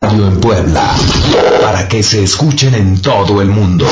[0.00, 0.94] Radio en Puebla,
[1.60, 3.84] para que se escuchen en todo el mundo.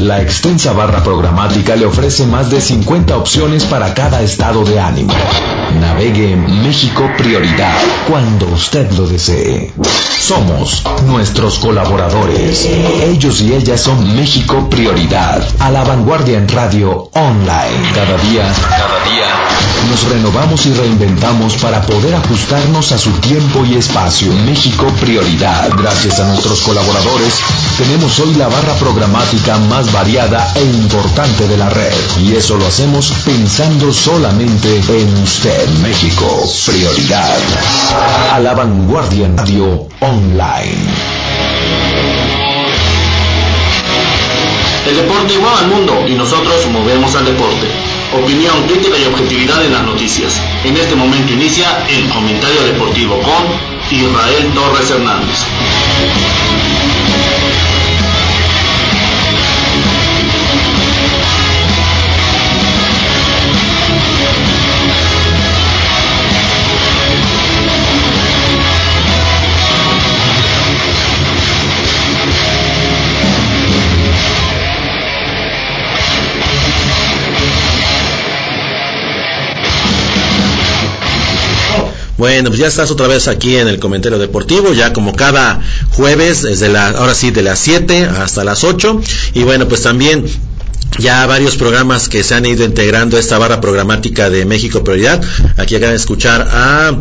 [0.00, 5.14] La extensa barra programática le ofrece más de 50 opciones para cada estado de ánimo.
[5.80, 7.74] Navegue en México Prioridad
[8.06, 9.72] cuando usted lo desee.
[10.20, 12.66] Somos nuestros colaboradores.
[13.04, 15.42] Ellos y ellas son México Prioridad.
[15.60, 17.92] A la vanguardia en radio online.
[17.94, 19.26] Cada día, cada día,
[19.88, 24.32] nos renovamos y reinventamos para poder ajustarnos a su tiempo y espacio.
[24.44, 25.70] México Prioridad.
[25.78, 27.40] Gracias a nuestros colaboradores,
[27.78, 31.94] tenemos hoy la barra programática más variada e importante de la red.
[32.22, 36.26] Y eso lo hacemos pensando solamente en usted, México.
[36.66, 37.38] Prioridad.
[38.32, 41.26] A la vanguardia en radio online.
[44.86, 47.66] El deporte igual al mundo y nosotros movemos al deporte.
[48.14, 50.40] Opinión, crítica y objetividad en las noticias.
[50.64, 53.42] En este momento inicia el comentario deportivo con
[53.90, 55.44] Israel Torres Hernández.
[82.18, 85.60] Bueno, pues ya estás otra vez aquí en el comentario deportivo, ya como cada
[85.90, 89.00] jueves, desde la, ahora sí, de las 7 hasta las 8.
[89.34, 90.24] Y bueno, pues también
[90.98, 95.22] ya varios programas que se han ido integrando a esta barra programática de México Prioridad.
[95.58, 96.96] Aquí acaban de escuchar a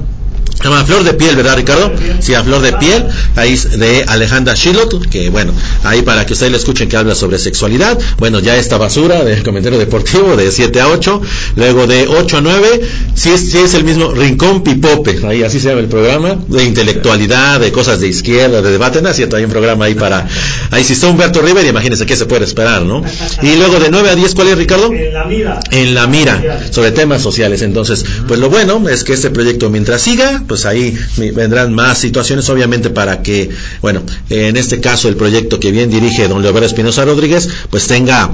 [0.63, 1.91] llama Flor de Piel, ¿verdad, Ricardo?
[2.19, 3.05] Sí, a Flor de Piel,
[3.35, 7.37] ahí de Alejandra Shilot, que bueno, ahí para que ustedes le escuchen que habla sobre
[7.37, 7.99] sexualidad.
[8.17, 11.21] Bueno, ya esta basura del comentario deportivo de 7 a 8,
[11.55, 12.81] luego de 8 a 9,
[13.13, 17.59] sí es, es el mismo Rincón Pipope, ahí así se llama el programa, de intelectualidad,
[17.59, 20.27] de cosas de izquierda, de debate, nació hay un programa ahí para,
[20.71, 23.03] ahí si está Humberto Rivera, imagínense qué se puede esperar, ¿no?
[23.41, 24.91] Y luego de 9 a 10, ¿cuál es, Ricardo?
[24.93, 25.59] En la mira.
[25.71, 27.61] En la mira, sobre temas sociales.
[27.61, 32.49] Entonces, pues lo bueno es que este proyecto mientras siga, pues ahí vendrán más situaciones,
[32.49, 33.49] obviamente para que,
[33.81, 38.31] bueno, en este caso el proyecto que bien dirige don Leopoldo Espinosa Rodríguez, pues tenga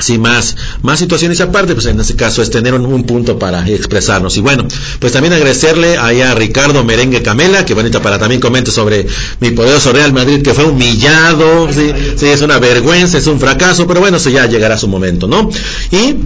[0.00, 1.40] sí más más situaciones.
[1.40, 4.36] Aparte pues en este caso es tener un, un, punto para expresarnos.
[4.36, 4.66] Y bueno
[4.98, 9.06] pues también agradecerle ahí a Ricardo Merengue Camela que bonita para también comente sobre
[9.40, 13.86] mi poderoso Real Madrid que fue humillado sí, sí es una vergüenza es un fracaso
[13.86, 15.50] pero bueno eso ya llegará su momento no
[15.90, 16.16] y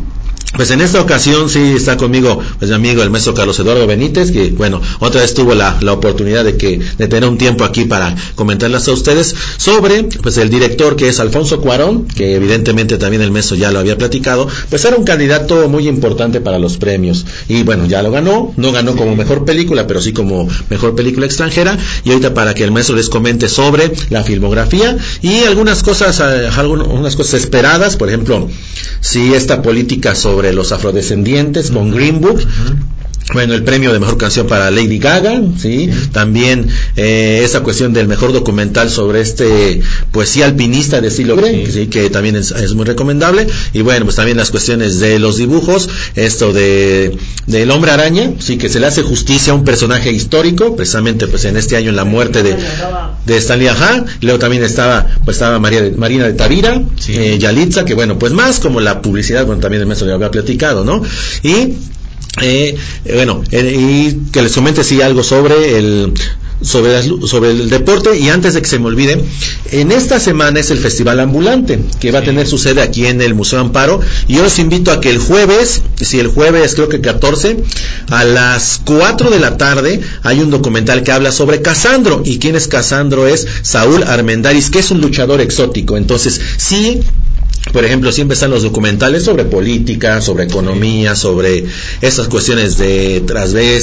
[0.57, 4.31] pues en esta ocasión sí está conmigo pues mi amigo el maestro Carlos Eduardo Benítez,
[4.31, 7.85] que bueno, otra vez tuvo la, la oportunidad de que, de tener un tiempo aquí
[7.85, 13.23] para comentarles a ustedes sobre pues el director que es Alfonso Cuarón, que evidentemente también
[13.23, 17.27] el maestro ya lo había platicado, pues era un candidato muy importante para los premios.
[17.49, 21.27] Y bueno, ya lo ganó, no ganó como mejor película, pero sí como mejor película
[21.27, 21.77] extranjera.
[22.05, 27.17] Y ahorita para que el maestro les comente sobre la filmografía y algunas cosas, algunas
[27.17, 28.49] cosas esperadas, por ejemplo,
[29.01, 32.41] si esta política sobre los afrodescendientes con Green Book.
[33.33, 38.07] Bueno, el premio de mejor canción para Lady Gaga, sí, también eh, esa cuestión del
[38.07, 41.67] mejor documental sobre este poesía alpinista de estilo sí.
[41.69, 45.39] sí que también es, es, muy recomendable y bueno, pues también las cuestiones de los
[45.39, 47.19] dibujos, esto de
[47.49, 51.45] del hombre araña, sí que se le hace justicia a un personaje histórico, precisamente pues
[51.47, 52.57] en este año en la muerte de
[53.27, 57.13] de Stanley Ajá, luego también estaba pues estaba María de, Marina de Tavira, sí.
[57.17, 60.31] eh, Yalitza, que bueno, pues más como la publicidad, bueno, también el maestro ya había
[60.31, 61.03] platicado, ¿no?
[61.43, 61.75] Y
[62.43, 62.77] eh,
[63.15, 66.13] bueno, eh, y que les comente sí algo sobre el
[66.61, 69.23] sobre, sobre el deporte y antes de que se me olvide,
[69.73, 73.21] en esta semana es el Festival Ambulante, que va a tener su sede aquí en
[73.21, 74.01] el Museo Amparo.
[74.27, 77.59] Y yo los invito a que el jueves, si el jueves creo que 14,
[78.11, 82.23] a las 4 de la tarde hay un documental que habla sobre Casandro.
[82.25, 83.27] ¿Y quién es Casandro?
[83.27, 85.97] Es Saúl Armendaris, que es un luchador exótico.
[85.97, 87.03] Entonces, sí,
[87.73, 91.67] por ejemplo, siempre están los documentales sobre política, sobre economía, sobre
[92.01, 93.25] esas cuestiones de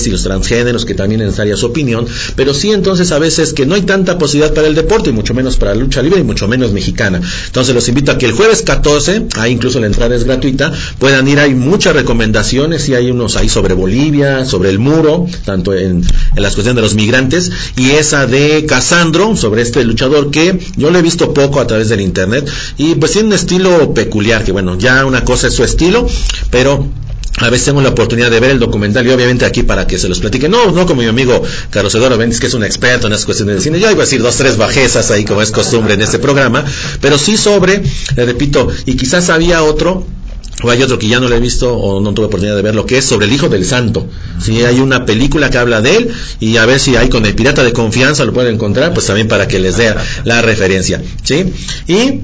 [0.05, 3.65] y los transgéneros, que también es necesaria su opinión, pero sí entonces a veces que
[3.65, 6.23] no hay tanta posibilidad para el deporte, y mucho menos para la lucha libre, y
[6.23, 7.21] mucho menos mexicana.
[7.45, 11.27] Entonces los invito a que el jueves 14, ahí incluso la entrada es gratuita, puedan
[11.27, 16.03] ir, hay muchas recomendaciones, y hay unos ahí sobre Bolivia, sobre el muro, tanto en,
[16.35, 20.89] en las cuestiones de los migrantes, y esa de Casandro, sobre este luchador que yo
[20.89, 24.51] lo he visto poco a través del internet, y pues tiene un estilo peculiar, que
[24.51, 26.07] bueno, ya una cosa es su estilo,
[26.49, 26.87] pero
[27.39, 30.07] a veces tengo la oportunidad de ver el documental y obviamente aquí para que se
[30.07, 30.47] los platique.
[30.47, 31.41] No, no como mi amigo
[31.71, 33.79] Carlos Eduardo Benítez, que es un experto en esas cuestiones de cine.
[33.79, 36.63] Yo iba a decir dos, tres bajezas ahí como es costumbre en este programa,
[37.01, 37.81] pero sí sobre,
[38.15, 40.05] le repito, y quizás había otro
[40.61, 42.85] o hay otro que ya no lo he visto o no tuve oportunidad de verlo,
[42.85, 44.07] que es sobre el Hijo del Santo.
[44.39, 47.33] Si hay una película que habla de él y a ver si hay con el
[47.33, 49.93] pirata de confianza lo pueden encontrar, pues también para que les dé
[50.23, 51.01] la referencia.
[51.23, 51.51] ¿sí?
[51.87, 52.21] Y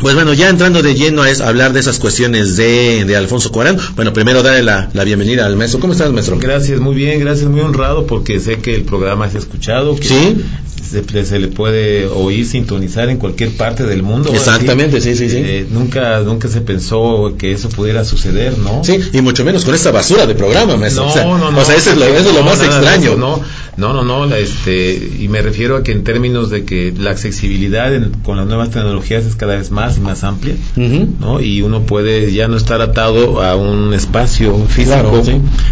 [0.00, 3.78] pues bueno, ya entrando de lleno a hablar de esas cuestiones de, de Alfonso Cuarán,
[3.94, 5.80] bueno, primero darle la, bienvenida al maestro.
[5.80, 6.38] ¿Cómo estás, maestro?
[6.38, 9.96] Gracias, muy bien, gracias, muy honrado porque sé que el programa es escuchado.
[9.96, 10.44] Que sí.
[10.92, 14.30] Se, le puede oír, sintonizar en cualquier parte del mundo.
[14.30, 15.38] Exactamente, sí, sí, sí.
[15.38, 18.84] Eh, nunca, nunca se pensó que eso pudiera suceder, ¿no?
[18.84, 21.06] Sí, y mucho menos con esta basura de programa, maestro.
[21.06, 21.58] No, no, no.
[21.60, 23.16] O sea, eso es lo, eso es lo más extraño.
[23.16, 23.40] no,
[23.78, 27.90] no, no, no, este, y me refiero a que en términos de que la accesibilidad
[28.22, 31.40] con las nuevas tecnologías es cada vez más y más amplia, ¿no?
[31.40, 35.22] Y uno puede ya no estar atado a un espacio físico,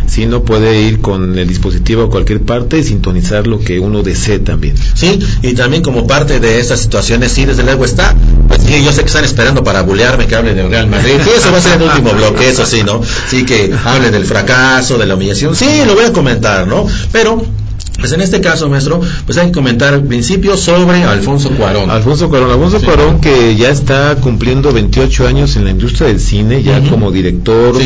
[0.07, 4.39] sino puede ir con el dispositivo a cualquier parte y sintonizar lo que uno desee
[4.41, 4.75] también.
[4.95, 8.15] Sí, y también como parte de estas situaciones, sí, desde luego está,
[8.49, 11.31] pues sí, yo sé que están esperando para bulearme que hable del Real Madrid, sí,
[11.37, 13.01] eso va a ser el último bloque, eso sí, ¿no?
[13.29, 16.87] Sí, que hable del fracaso, de la humillación, sí, lo voy a comentar, ¿no?
[17.12, 17.43] Pero
[18.00, 21.91] pues en este caso, maestro, pues hay que comentar principios sobre Alfonso Cuarón.
[21.91, 26.62] Alfonso Cuarón, Alfonso Cuarón que ya está cumpliendo 28 años en la industria del cine,
[26.62, 27.76] ya como director,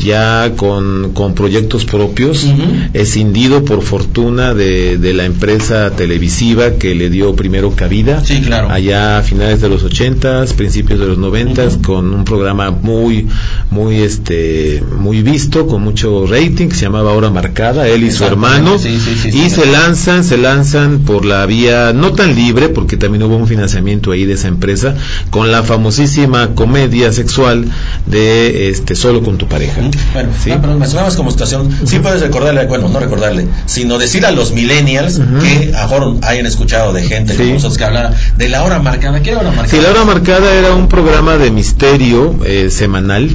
[0.00, 2.46] ya con, con, proyectos propios,
[2.92, 8.70] escindido por fortuna de, de, la empresa televisiva que le dio primero cabida, sí, claro.
[8.70, 13.26] allá a finales de los 80 principios de los 90 con un programa muy,
[13.70, 18.24] muy, este, muy visto, con mucho rating, que se llamaba Hora Marcada, él y su
[18.24, 23.36] hermano, y se lanzan, se lanzan por la vía no tan libre, porque también hubo
[23.36, 24.94] un financiamiento ahí de esa empresa,
[25.30, 27.66] con la famosísima comedia sexual
[28.06, 29.80] de este Solo con tu pareja.
[30.12, 30.50] Bueno, ¿sí?
[30.50, 34.52] Ah, pero mencionabas como situación, sí puedes recordarle, bueno, no recordarle, sino decir a los
[34.52, 38.78] millennials que a mejor hayan escuchado de gente como nosotros que hablara de la hora
[38.80, 39.22] marcada.
[39.22, 39.68] ¿Qué hora marcada?
[39.68, 43.30] Sí, la hora marcada era un programa de misterio eh, semanal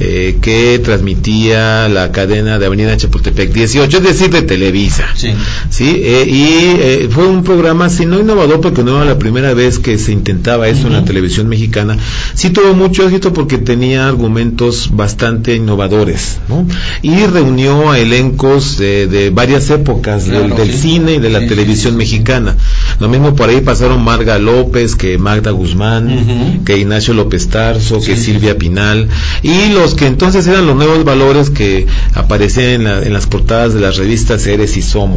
[0.00, 5.04] eh, que transmitía la cadena de Avenida Chapultepec 18, es decir, de Televisa.
[5.14, 5.25] Sí.
[5.70, 6.00] ¿Sí?
[6.02, 6.44] Eh, y
[6.80, 10.12] eh, fue un programa, si no innovador, porque no era la primera vez que se
[10.12, 11.96] intentaba eso en la televisión mexicana,
[12.34, 16.66] sí tuvo mucho éxito porque tenía argumentos bastante innovadores, ¿no?
[17.02, 22.56] Y reunió a elencos de, varias épocas del, cine y de la televisión mexicana.
[23.00, 28.16] Lo mismo por ahí pasaron Marga López, que Magda Guzmán, que Ignacio López Tarso, que
[28.16, 29.08] Silvia Pinal,
[29.42, 33.96] y los que entonces eran los nuevos valores que aparecían en, las portadas de las
[33.96, 35.15] revistas Eres y Somos.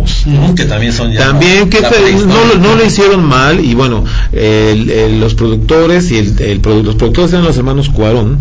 [0.56, 6.18] Que también son También que no, no, lo hicieron mal, y bueno, los productores y
[6.18, 8.38] el, los productores eran los hermanos Cuarón,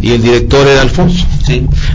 [0.00, 1.26] y el director era Alfonso.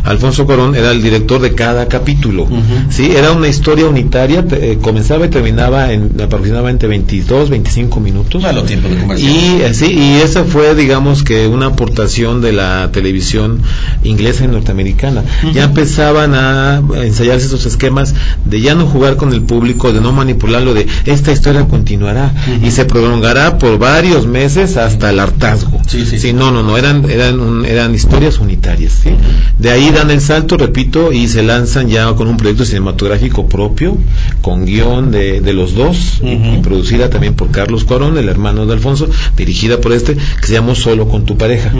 [0.03, 2.47] Alfonso Cuarón era el director de cada capítulo.
[2.89, 3.11] ¿sí?
[3.15, 8.43] Era una historia unitaria, eh, comenzaba y terminaba en aproximadamente 22, 25 minutos.
[8.63, 13.61] tiempo de y, eh, sí, y esa fue, digamos que, una aportación de la televisión
[14.03, 15.23] inglesa y norteamericana.
[15.53, 18.13] Ya empezaban a ensayarse esos esquemas
[18.45, 22.33] de ya no jugar con el público, de no manipularlo, de esta historia continuará
[22.63, 25.81] y se prolongará por varios meses hasta el hartazgo.
[25.87, 28.93] Sí, sí, no, no, no, eran, eran, eran historias unitarias.
[29.03, 29.09] ¿sí?
[29.57, 33.97] De ahí dan el salto, repito, y se lanzan ya con un proyecto cinematográfico propio,
[34.41, 38.73] con guion de, de los dos, y producida también por Carlos Cuarón, el hermano de
[38.73, 41.71] Alfonso, dirigida por este, que se llamó Solo con tu pareja.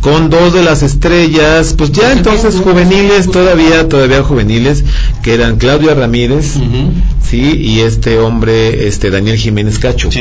[0.00, 4.84] Con dos de las estrellas, pues ya entonces juveniles, todavía, todavía juveniles,
[5.22, 6.56] que eran Claudia Ramírez,
[7.22, 10.10] sí, y este hombre, este Daniel Jiménez Cacho.
[10.10, 10.20] Sí.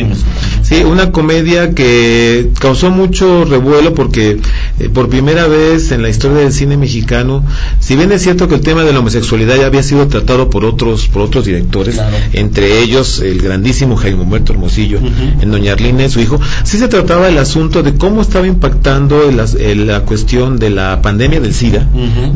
[0.62, 4.40] Sí, una comedia que causó mucho revuelo porque
[4.80, 7.44] eh, por primera vez en la historia del cine mexicano,
[7.80, 10.66] si bien es cierto que el tema de la homosexualidad ya había sido tratado por
[10.66, 12.16] otros por otros directores, Claro.
[12.34, 15.00] entre ellos el grandísimo Jaime Humberto Hermosillo,
[15.42, 19.38] en Doña Arlene, su hijo, sí se trataba el asunto de cómo estaba impactando el
[19.60, 21.88] el- la cuestión de la pandemia del SIDA,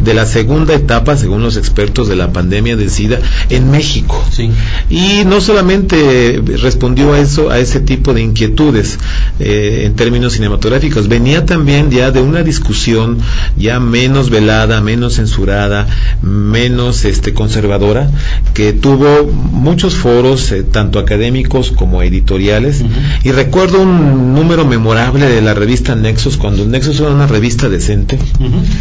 [0.04, 3.91] de la segunda etapa, según los expertos, de la pandemia del SIDA en México.
[4.32, 4.50] Sí.
[4.90, 8.98] Y no solamente respondió a eso, a ese tipo de inquietudes
[9.40, 13.20] eh, en términos cinematográficos, venía también ya de una discusión
[13.58, 15.88] ya menos velada, menos censurada,
[16.22, 18.10] menos este conservadora,
[18.54, 22.84] que tuvo muchos foros, eh, tanto académicos como editoriales.
[23.24, 28.18] Y recuerdo un número memorable de la revista Nexus, cuando Nexus era una revista decente.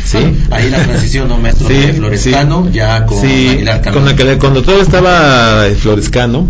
[0.04, 0.18] Sí.
[0.50, 1.38] Ahí la transición, ¿no?
[1.38, 2.72] Maestro Sí, de Florescano, sí.
[2.72, 6.46] ya con Sí, con cuando todo estaba eh, Florescano.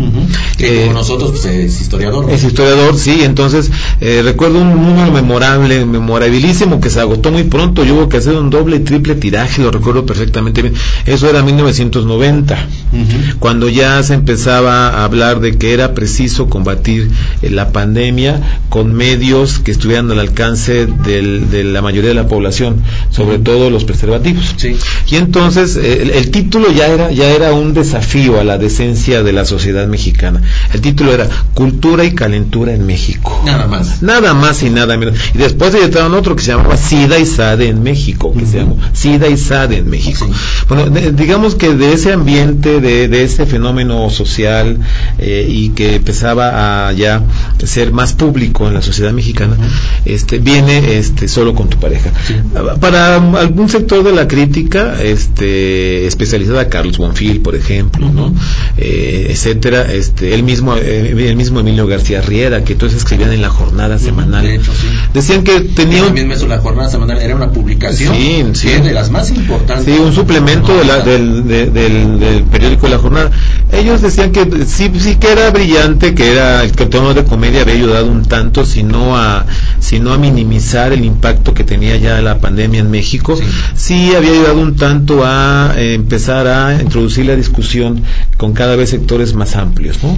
[0.56, 2.26] Que eh, como nosotros, pues, es historiador.
[2.26, 2.30] ¿no?
[2.32, 7.84] es historiador, sí, entonces eh, recuerdo un número memorable, memorabilísimo que se agotó muy pronto
[7.84, 10.74] y hubo que hacer un doble y triple tiraje, lo recuerdo perfectamente bien.
[11.06, 12.54] Eso era 1990,
[12.92, 13.38] Ujú.
[13.38, 17.10] cuando ya se empezaba a hablar de que era preciso combatir
[17.42, 22.28] eh, la pandemia con medios que estuvieran al alcance del- de la mayoría de la
[22.28, 24.54] población, sobre todo los preservativos.
[24.56, 24.76] Sí.
[25.08, 29.32] Y entonces el, el título ya era ya era un desafío a la decencia de
[29.32, 30.42] la sociedad mexicana.
[30.72, 33.42] El título era Cultura y calentura en México.
[33.44, 34.02] Nada más.
[34.02, 35.14] Nada más y nada menos.
[35.34, 38.76] Y después editaron otro que se llamaba SIDA y SADE en México, que se llamó
[38.92, 40.26] SIDA y SADE en México.
[40.26, 40.32] Sí.
[40.68, 44.78] Bueno, de- digamos que de ese ambiente, de, de ese fenómeno social
[45.18, 47.22] eh, y que empezaba a ya
[47.64, 49.56] ser más público en la sociedad mexicana,
[50.04, 52.10] este viene este solo con tu pareja.
[52.26, 52.34] Sí.
[52.80, 58.29] Para algún sector de la crítica, este especializada Carlos Bonfil, por ejemplo, ¿no?
[58.76, 63.42] Eh, etcétera, este el mismo eh, el mismo Emilio García Riera, que todos escribían en
[63.42, 64.42] la jornada semanal.
[64.44, 64.86] de hecho, sí.
[65.12, 68.68] Decían que tenía también Maestro, la jornada semanal era una publicación Sí, sí.
[68.68, 69.84] que de las más importantes.
[69.94, 73.30] Sí, un suplemento de la- del, de- del- del periódico de la jornada.
[73.72, 77.62] Ellos decían que sí, sí que era brillante, que era el que tono de comedia
[77.62, 79.46] había ayudado un tanto, sino a,
[79.80, 83.36] sino a minimizar el impacto que tenía ya la pandemia en México.
[83.36, 83.44] Sí.
[83.74, 88.02] Sí, había ayudado un tanto a eh, empezar a introducir la discusión
[88.36, 90.16] con cada vez sectores más amplios, ¿no?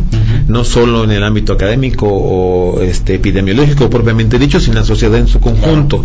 [0.49, 5.19] No solo en el ámbito académico o este epidemiológico propiamente dicho, sino en la sociedad
[5.19, 6.05] en su conjunto.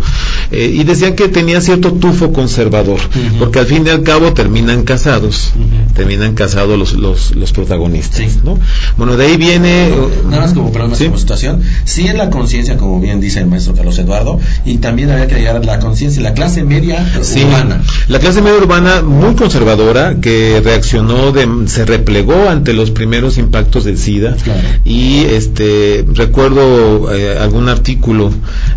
[0.50, 2.98] Eh, y decían que tenía cierto tufo conservador,
[3.38, 5.52] porque al fin y al cabo terminan casados,
[5.94, 8.40] terminan casados los, los, los protagonistas, Sí.
[8.44, 8.58] ¿no?
[8.96, 9.90] Bueno, de ahí viene...
[10.28, 11.04] Nada más como, perdón, Sí.
[11.06, 15.10] como situación, sí en la conciencia, como bien dice el maestro Carlos Eduardo, y también
[15.10, 17.82] había que llegar a la conciencia, la clase media Sí, urbana.
[18.08, 23.84] La clase media urbana muy conservadora que reaccionó, de, se replegó ante los primeros impactos
[23.84, 24.60] del SIDA Claro.
[24.84, 28.30] y este recuerdo eh, algún artículo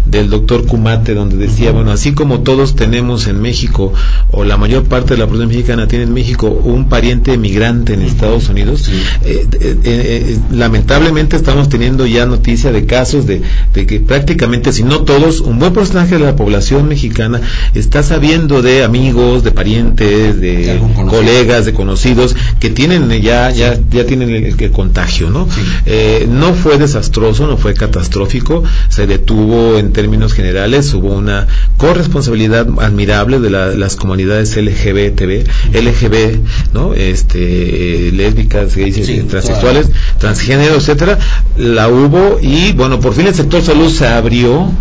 [0.06, 3.94] del doctor Kumate donde decía, bueno, así como todos tenemos en México
[4.32, 8.02] o la mayor parte de la población mexicana tiene en México un pariente emigrante en
[8.02, 8.94] Estados Unidos, Sí.
[9.26, 9.46] eh,
[9.84, 13.42] eh, lamentablemente estamos teniendo ya noticia de casos de,
[13.74, 17.42] de que prácticamente, si no todos, un buen porcentaje de la población mexicana
[17.76, 24.06] está sabiendo de amigos, de parientes, De colegas, de conocidos que tienen ya ya ya
[24.06, 25.48] tienen el, el contagio, ¿no?
[25.50, 25.62] Sí.
[25.86, 32.68] Eh, no fue desastroso, no fue catastrófico, se detuvo en términos generales, hubo una corresponsabilidad
[32.80, 35.44] admirable de la- las comunidades LGBTB,
[35.74, 36.40] LGB,
[36.74, 36.94] ¿no?
[36.94, 39.90] Este, lésbicas, gays, Sí, eh, transexuales,
[40.20, 41.18] transgénero, etcétera,
[41.58, 44.72] la hubo y bueno, por fin el sector salud se abrió,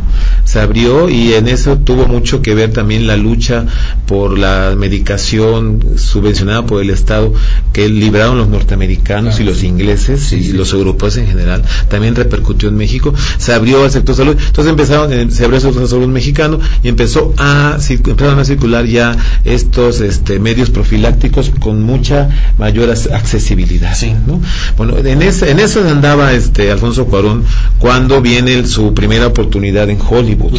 [0.44, 3.64] se abrió y en eso tuvo mucho que ver también la lucha
[4.06, 7.32] por la medicación subvencionada por el Estado
[7.72, 9.50] que libraron los norteamericanos Claro.
[9.50, 10.52] y los ingleses Sí, y sí.
[10.52, 15.12] los europeos en general, también repercutió en México, se abrió el sector salud, entonces empezaron,
[15.12, 20.00] eh, se abrió el sector salud mexicano y empezó a, empezaron a circular ya estos
[20.00, 23.94] este, medios profilácticos con mucha mayor ac- accesibilidad.
[23.94, 24.12] Sí.
[24.26, 24.40] ¿no?
[24.76, 27.44] Bueno, en, ese, en eso andaba este Alfonso Cuarón
[27.78, 30.58] cuando viene el- su primera oportunidad en Hollywood,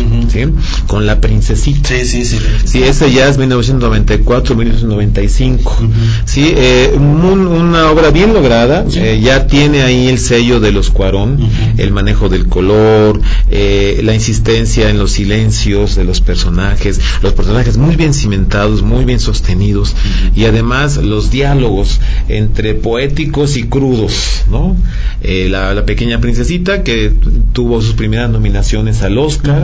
[0.87, 1.89] con la princesita.
[1.89, 2.39] Sí, sí, sí.
[2.65, 5.71] Sí, ese ya es 1994, 1995.
[5.81, 5.89] Ujú.
[6.25, 8.99] Sí, eh, un- una obra bien lograda, Sí.
[8.99, 11.51] eh, ya tiene ahí el sello de los Cuarón, Ujú.
[11.77, 13.19] el manejo del color,
[13.49, 19.05] eh, la insistencia en los silencios de los personajes, los personajes muy bien cimentados, muy
[19.05, 19.95] bien sostenidos,
[20.35, 24.75] y además los diálogos entre poéticos y crudos, ¿no?
[25.23, 27.11] Eh, la, la pequeña princesita que
[27.53, 29.63] tuvo sus primeras nominaciones al Oscar,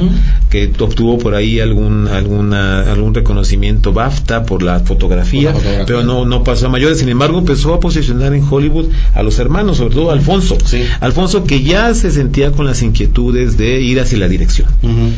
[0.50, 5.54] que obtuvo por ahí algún alguna algún reconocimiento BAFTA por la fotografía,
[5.86, 7.00] pero no no pasó a mayores.
[7.00, 8.86] Sin embargo, empezó a posicionar en Hollywood
[9.16, 10.60] a los hermanos, sobre todo a Alfonso.
[11.00, 14.68] Alfonso que ya se sentía con las inquietudes de ir hacia la dirección.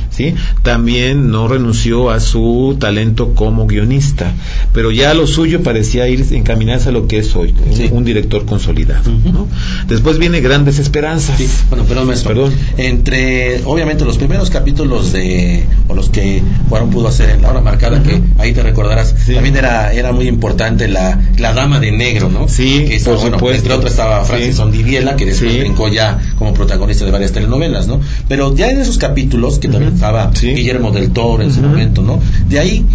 [0.10, 0.36] ¿sí?
[0.64, 4.32] También no renunció a su talento como guionista,
[4.74, 7.54] pero ya lo suyo parecía ir encaminarse a lo que es hoy,
[7.92, 9.12] un, director consolidado.
[9.90, 11.38] Después viene Grandes Esperanzas.
[11.70, 12.54] Bueno, perdón, Perdón.
[12.78, 17.62] Entre, obviamente, los primeros capítulos de, o los que Juan pudo hacer en la hora
[17.62, 22.29] marcada, que ahí te recordarás, también era, era muy importante la, la dama de negro,
[22.30, 22.48] ¿no?
[22.48, 23.62] Sí, que por bueno, supuesto.
[23.62, 24.62] Entre otras estaba Francis sí.
[24.62, 28.00] Ondiviela, que después brincó ya como protagonista de varias telenovelas, ¿no?
[28.28, 32.20] Pero ya en esos capítulos, que también estaba Guillermo del Toro en ese momento, ¿no?
[32.48, 32.86] De ahí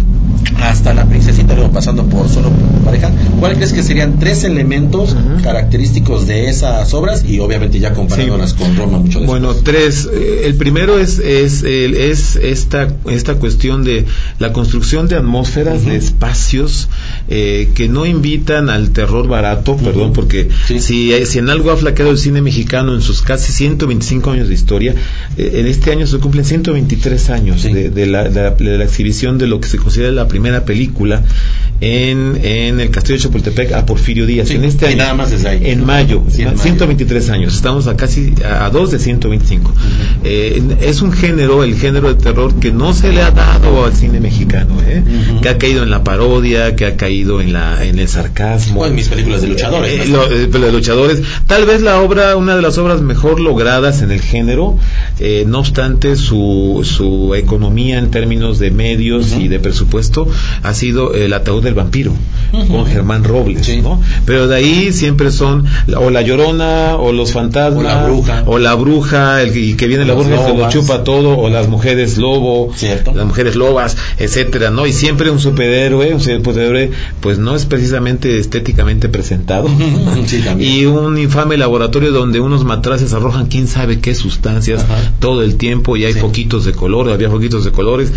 [0.61, 2.49] hasta la princesita, luego pasando por solo
[2.83, 8.53] pareja, ¿cuál crees que serían tres elementos característicos de esas obras y obviamente ya comparándolas
[8.53, 9.41] con Roma mucho después?
[9.41, 10.07] Bueno, tres.
[10.11, 14.05] Eh, el primero es, es, es esta, esta cuestión de
[14.39, 16.89] la construcción de atmósferas, de espacios
[17.27, 20.49] eh, que no invitan al terror barato, perdón, porque
[20.79, 24.53] si, si en algo ha flaqueado el cine mexicano en sus casi 125 años de
[24.53, 24.95] historia,
[25.37, 29.59] eh, en este año se cumplen 123 años de, la, de, la, exhibición de lo
[29.59, 31.23] que se considera la primera película
[31.81, 34.49] en, en el Castillo de Chapultepec a Porfirio Díaz.
[34.51, 35.61] en este año, nada más desde ahí.
[35.63, 37.55] En mayo, 123 años.
[37.55, 39.73] Estamos a casi a, dos de 125.
[40.27, 43.93] Eh, es un género, el género de terror, que no se le ha dado al
[43.93, 45.03] cine mexicano, ¿eh?
[45.39, 48.87] que ha caído en la parodia, que ha caído en, la, en el sarcasmo.
[48.87, 49.93] en mis películas de luchadores.
[49.93, 51.21] Eh, eh, de luchadores.
[51.45, 54.79] Tal vez la obra, una de las obras mejor logradas en el género,
[55.45, 60.27] no obstante su, su economía en términos de medios y de presupuesto,
[60.63, 62.13] ha sido El ataúd del vampiro,
[62.51, 63.69] con Germán Robles.
[63.83, 64.01] ¿no?
[64.25, 65.65] Pero de ahí siempre son
[65.95, 69.87] o la llorona, o los fantasmas, o la bruja, o la bruja el, y que
[69.87, 72.71] viene la y se lo chupa todo, o las mujeres lobo,
[73.13, 74.85] las mujeres lobas, etcétera, ¿no?
[74.85, 76.91] Y siempre un superhéroe, un superhéroe,
[77.21, 79.69] pues no es precisamente estéticamente presentado.
[80.59, 84.85] y un infame laboratorio donde unos matraces arrojan quién sabe qué sustancias
[85.19, 88.11] todo el tiempo y hay poquitos de color, había poquitos de colores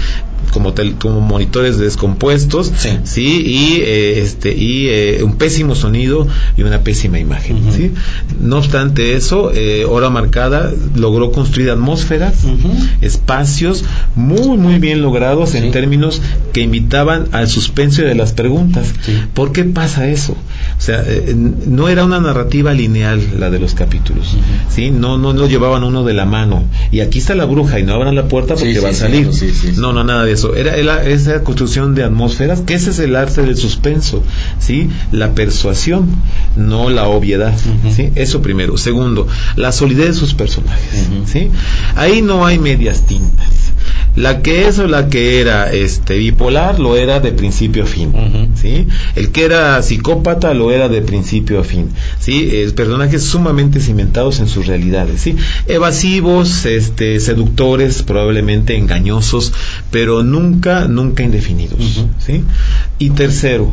[0.52, 2.72] como, como monitores descompuestos,
[3.04, 6.26] sí, y eh, este y eh, un pésimo sonido
[6.56, 7.92] y una pésima imagen, ¿sí?
[8.40, 11.87] No obstante eso, eh, hora marcada logró construir atmósferas,
[13.00, 16.20] espacios muy muy bien logrados en términos
[16.52, 18.92] que invitaban al suspenso de las preguntas.
[19.34, 20.32] ¿Por qué pasa eso?
[20.32, 21.04] O sea,
[21.66, 24.36] no era una narrativa lineal la de los capítulos,
[24.68, 24.90] ¿sí?
[24.90, 27.94] No no no llevaban uno de la mano y aquí está la bruja y no
[27.94, 29.30] abran la puerta porque va a salir.
[29.76, 30.54] No, no nada de eso.
[30.54, 34.22] Era, esa construcción de atmósferas, que ese es el arte del suspenso,
[34.58, 34.88] ¿sí?
[35.12, 36.08] La persuasión,
[36.56, 37.54] no la obviedad,
[37.94, 38.10] ¿sí?
[38.14, 38.76] Eso primero.
[38.76, 41.50] Segundo, la solidez de sus personajes, ¿sí?
[41.96, 43.72] Ahí no hay medias tintas.
[44.16, 48.12] La que es o la que era este bipolar lo era de principio a fin,
[48.56, 48.88] ¿sí?
[49.14, 52.50] El que era psicópata lo era de principio a fin, ¿sí?
[52.52, 55.36] El personajes sumamente cimentados en sus realidades, ¿sí?
[55.68, 59.52] Evasivos, este seductores, probablemente engañosos,
[59.92, 61.78] pero nunca nunca indefinidos,
[62.18, 62.42] ¿sí?
[62.98, 63.70] Y tercero,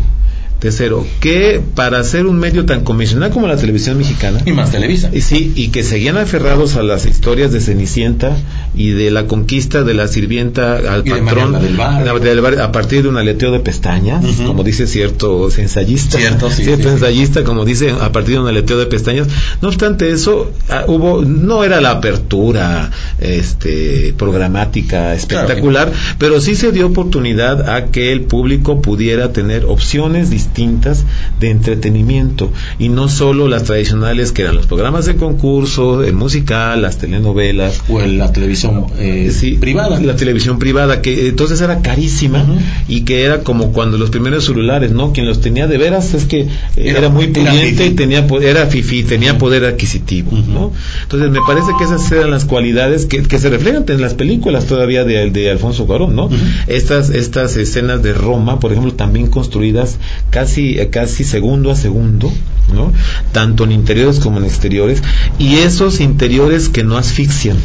[0.59, 4.39] Tercero, que para ser un medio tan convencional como la televisión mexicana.
[4.45, 5.09] Y más Televisa.
[5.11, 8.37] Y sí, y que seguían aferrados a las historias de Cenicienta
[8.73, 13.59] y de la conquista de la sirvienta al patrón a partir de un aleteo de
[13.59, 16.17] pestañas, como dice cierto ensayista.
[16.17, 19.27] Cierto, cierto ensayista, como dice, a partir de un aleteo de pestañas.
[19.61, 26.71] No obstante eso, ah, hubo, no era la apertura este, programática espectacular, pero sí se
[26.71, 31.03] dio oportunidad a que el público pudiera tener opciones distintas distintas
[31.39, 36.81] de entretenimiento y no solo las tradicionales que eran los programas de concurso, el musical,
[36.81, 39.99] las telenovelas o la televisión eh, privada.
[39.99, 42.45] La televisión privada que entonces era carísima
[42.87, 45.11] y que era como cuando los primeros celulares, ¿no?
[45.11, 49.37] Quien los tenía de veras es que era, muy pudiente y tenía era fifi, tenía
[49.37, 50.71] poder adquisitivo, ¿no?
[51.03, 55.03] Entonces me parece que esas eran las cualidades que, se reflejan en las películas todavía
[55.03, 56.29] de, de Alfonso Cuarón, ¿no?
[56.67, 59.97] Estas estas escenas de Roma, por ejemplo, también construidas
[60.35, 62.29] casi, casi segundo a segundo,
[62.73, 62.91] ¿no?
[63.31, 65.01] Tanto en interiores como en exteriores,
[65.39, 67.55] y esos interiores que no asfixian,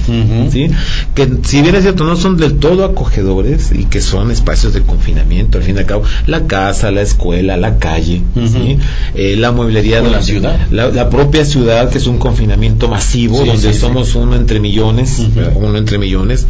[0.52, 0.70] ¿sí?
[1.16, 4.83] Que si bien es cierto, no son del todo acogedores y que son espacios de
[4.83, 8.22] confinamiento, al fin y al cabo, la casa, la escuela, la calle,
[9.16, 13.74] eh, la mueblería de la ciudad, la, propia ciudad, que es un confinamiento masivo, donde
[13.74, 15.20] somos uno entre millones,
[15.56, 16.46] uno entre millones,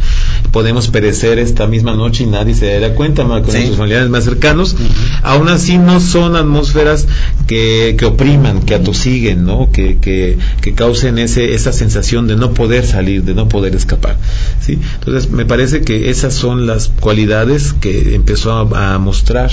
[0.51, 4.23] podemos perecer esta misma noche y nadie se dará cuenta más con nuestros familiares más
[4.23, 4.75] cercanos.
[5.23, 7.07] Aún así no son atmósferas
[7.47, 9.71] que, que opriman, que atosiguen, ¿no?
[9.71, 14.17] Que, que, que, causen ese, esa sensación de no poder salir, de no poder escapar.
[14.59, 14.79] ¿sí?
[14.99, 19.51] Entonces me parece que esas son las cualidades que empezó a, a mostrar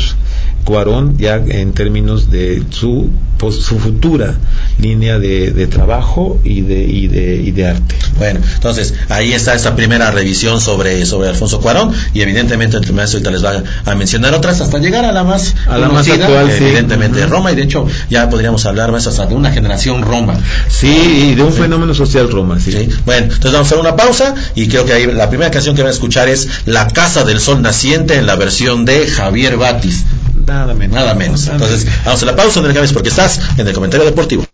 [0.69, 4.35] Cuarón ya en términos de su, pues, su futura
[4.79, 7.95] línea de, de trabajo y de, y, de, y de arte.
[8.19, 13.15] Bueno, entonces ahí está esta primera revisión sobre, sobre Alfonso Cuarón y evidentemente entre más
[13.15, 16.51] ahorita les va a mencionar otras hasta llegar a la más a la más actual,
[16.51, 17.27] evidentemente sí.
[17.27, 20.39] Roma y de hecho ya podríamos hablar más hasta de una generación Roma.
[20.69, 21.61] Sí, y de un sí.
[21.61, 22.73] fenómeno social Roma, sí.
[22.73, 22.91] sí.
[23.07, 25.81] Bueno, entonces vamos a hacer una pausa y creo que ahí la primera canción que
[25.81, 30.05] van a escuchar es La Casa del Sol Naciente en la versión de Javier Batis.
[30.49, 30.95] Nada menos.
[30.95, 31.47] Nada menos.
[31.47, 34.47] Entonces, vamos a la pausa, no le porque estás en el comentario deportivo.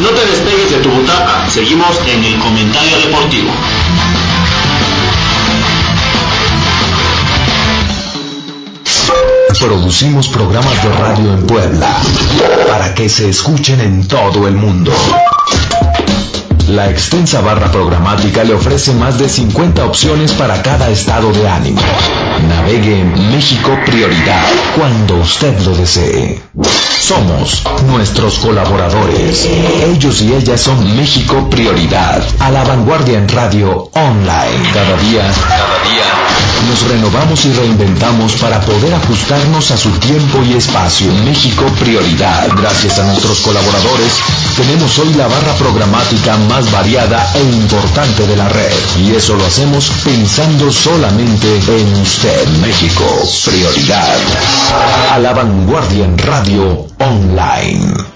[0.00, 3.52] No te despegues de tu butaca, seguimos en el comentario deportivo.
[9.60, 11.96] Producimos programas de radio en Puebla
[12.68, 14.92] para que se escuchen en todo el mundo.
[16.68, 21.80] La extensa barra programática le ofrece más de 50 opciones para cada estado de ánimo.
[22.48, 24.44] Navegue en México Prioridad
[24.76, 26.42] cuando usted lo desee.
[26.98, 29.48] Somos nuestros colaboradores.
[29.84, 32.24] Ellos y ellas son México Prioridad.
[32.40, 34.72] A la vanguardia en radio online.
[34.74, 36.26] Cada día, cada día,
[36.68, 41.12] nos renovamos y reinventamos para poder ajustarnos a su tiempo y espacio.
[41.24, 42.48] México Prioridad.
[42.56, 44.12] Gracias a nuestros colaboradores,
[44.56, 48.72] tenemos hoy la barra programática más variada e importante de la red.
[49.00, 53.04] Y eso lo hacemos pensando solamente en usted, México.
[53.44, 54.18] Prioridad.
[55.12, 58.15] A la vanguardia en radio online.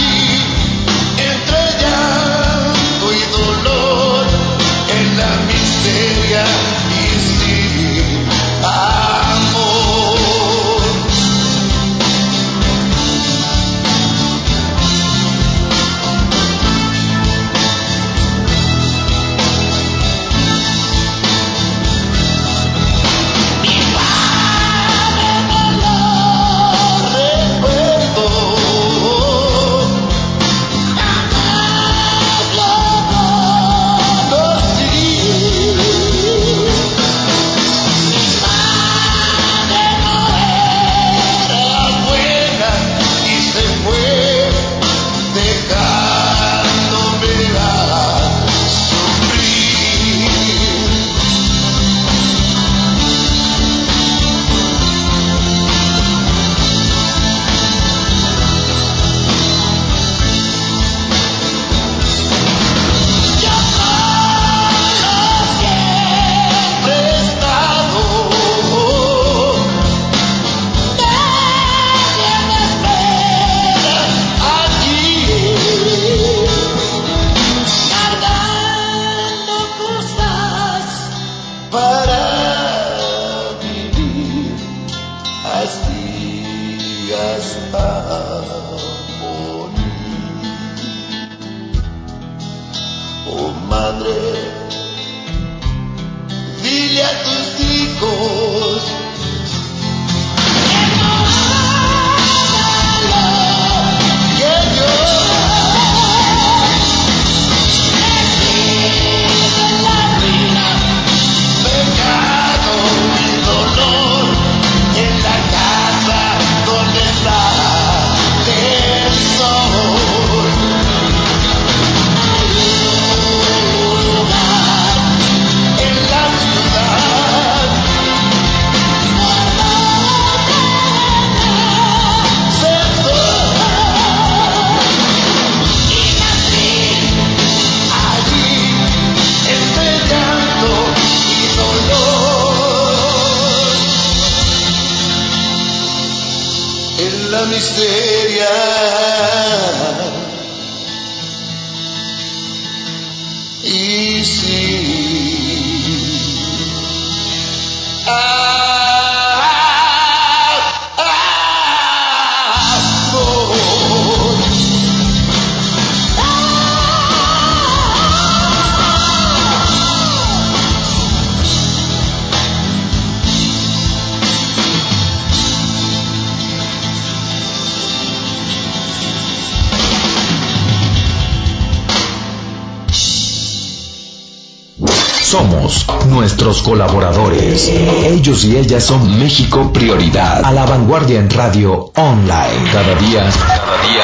[185.31, 187.69] Somos nuestros colaboradores.
[187.69, 190.43] Ellos y ellas son México Prioridad.
[190.43, 192.69] A la vanguardia en radio online.
[192.73, 194.03] Cada día, cada día,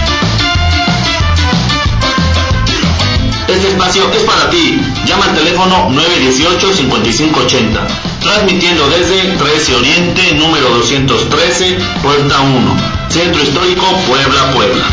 [3.51, 4.79] Este espacio es para ti.
[5.05, 7.85] Llama al teléfono 918-5580.
[8.21, 12.77] Transmitiendo desde 13 Oriente, número 213, Puerta 1.
[13.09, 14.87] Centro Histórico, Puebla, Puebla.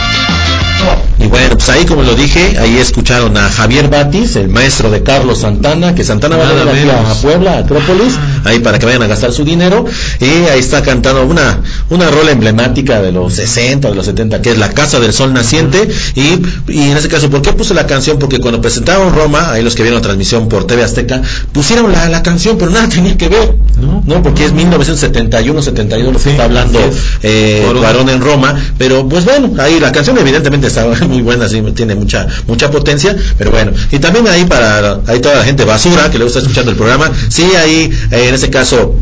[1.21, 5.03] Y bueno, pues ahí como lo dije, ahí escucharon a Javier Batis, el maestro de
[5.03, 7.15] Carlos Santana, que Santana va a venir aquí a.
[7.21, 9.85] Puebla, a Acrópolis, ahí para que vayan a gastar su dinero,
[10.21, 14.51] y ahí está cantando una, una rola emblemática de los 60, de los 70, que
[14.53, 16.41] es La Casa del Sol Naciente, y,
[16.73, 18.19] y en ese caso, ¿por qué puse la canción?
[18.19, 21.21] Porque cuando presentaron Roma, ahí los que vieron la transmisión por TV Azteca,
[21.53, 24.03] pusieron la, la canción, pero nada tenía que ver, ¿No?
[24.07, 24.23] ¿no?
[24.23, 26.79] Porque es 1971, 72 lo que Sí, está hablando
[27.23, 28.09] eh, Cuarón.
[28.09, 32.27] En Roma, pero pues bueno, ahí la canción evidentemente está muy buena, sí, tiene mucha
[32.47, 36.25] mucha potencia, pero bueno, y también ahí para ahí toda la gente basura que le
[36.25, 38.95] gusta escuchando el programa, sí, ahí eh, en ese caso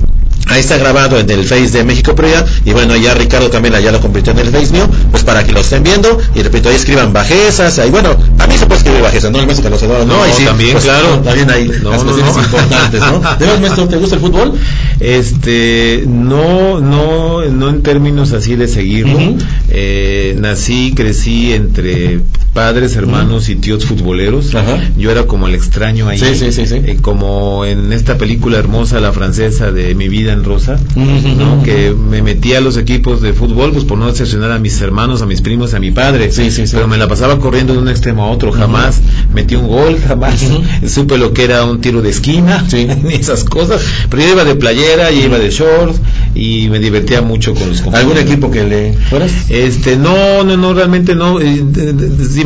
[0.48, 3.90] Ahí está grabado en el Face de México Prioridad y bueno, ya Ricardo Camela ya
[3.90, 6.76] lo convirtió en el Face mío, pues para que lo estén viendo y repito, ahí
[6.76, 10.06] escriban bajezas, ahí bueno, a mí se puede escribir bajezas, no el maestro Carlos Eduardo,
[10.06, 11.18] no, No, ahí sí, también, pues, claro.
[11.18, 12.42] también hay No, las cuestiones no.
[12.42, 13.18] importantes, ¿no?
[13.38, 14.52] ¿De verdad, maestro, te gusta el fútbol?
[15.00, 19.18] Este, no, no, no en términos así de seguirlo.
[19.68, 22.20] Eh, nací, crecí entre
[22.56, 24.50] padres, hermanos y tíos futboleros.
[24.96, 26.18] Yo era como el extraño ahí.
[26.18, 26.74] Sí, sí, sí.
[26.74, 31.62] Eh, como en esta película hermosa, la francesa de Mi vida en rosa, ¿no?
[31.62, 35.20] que me metí a los equipos de fútbol, pues por no decepcionar a mis hermanos,
[35.20, 36.32] a mis primos, a mi padre.
[36.32, 36.76] Sí, sí, sí.
[36.76, 38.52] Pero me la pasaba corriendo de un extremo a otro.
[38.52, 39.02] Jamás
[39.34, 40.42] metí un gol, jamás
[40.86, 42.64] supe lo que era un tiro de esquina,
[43.04, 43.82] ni esas cosas.
[44.08, 46.00] Pero yo iba de playera, yo iba de shorts
[46.34, 48.16] y me divertía mucho con los compañeros.
[48.16, 49.50] ¿Algún equipo que le fueras?
[49.50, 51.38] Este, no, no, no, realmente no.
[51.38, 51.62] Eh,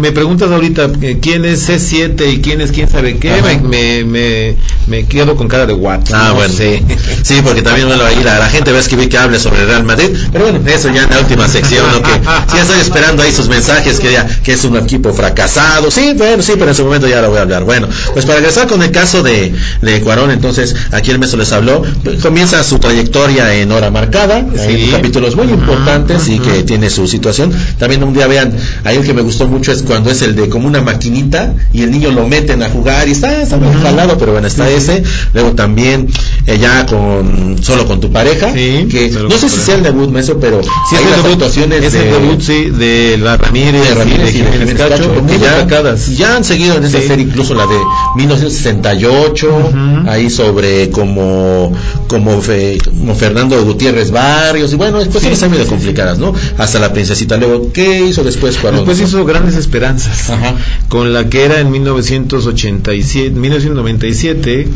[0.01, 4.57] me preguntas ahorita eh, quién es C7 y quién es quién sabe qué, me, me,
[4.87, 6.01] me, quedo con cara de what.
[6.13, 6.83] Ah, No bueno, sí.
[7.23, 9.85] Sí, porque también bueno, ahí la, la gente va a escribir que hable sobre Real
[9.85, 10.09] Madrid.
[10.33, 12.03] Pero bueno, eso ya en la última sección, ¿no?
[12.03, 12.11] Que
[12.51, 15.91] sí estoy esperando ahí sus mensajes, que ya, que es un equipo fracasado.
[15.91, 17.65] Sí, bueno, sí, pero en su momento ya lo voy a hablar.
[17.65, 21.53] Bueno, pues para regresar con el caso de, de Cuarón, entonces, aquí el maestro les
[21.53, 21.83] habló,
[22.23, 27.53] comienza su trayectoria en hora marcada, hay capítulos muy importantes y que tiene su situación.
[27.79, 30.49] También un día vean, ahí el que me gustó mucho es cuando es el de
[30.49, 34.17] como una maquinita y el niño lo meten a jugar y está, está muy jalado,
[34.19, 35.03] pero bueno, está ese.
[35.35, 36.09] Luego también
[36.47, 40.11] eh, ya con solo con tu pareja, Sí, que no sé si sea el debut,
[40.11, 43.37] maestro, pero Sí, hay es las debut, actuaciones es de, el debut, sí, de la
[43.37, 44.97] Ramírez, de Ramírez y y de de Jiménez Cacho,
[45.69, 47.07] Cacho, ya, han seguido en esa Sí.
[47.09, 47.77] serie, incluso la de
[48.17, 50.11] 1968, Ujú.
[50.11, 51.73] ahí sobre como,
[52.09, 56.35] como, fe- como Fernando Gutiérrez Barrios, y bueno, cuestiones Sí, han medio complicadas, ¿no?
[56.59, 57.37] Hasta la princesita.
[57.37, 58.81] Luego, ¿qué hizo después Cuarón?
[58.85, 60.57] Después hizo Grandes Esperanzas, Ajá.
[60.89, 64.67] con la que era en 1987, 1997,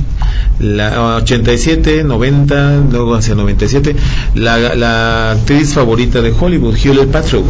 [0.61, 3.97] la 87, 90, luego hacia 97,
[4.37, 7.43] la, la actriz favorita de Hollywood, Hewlett Patrick.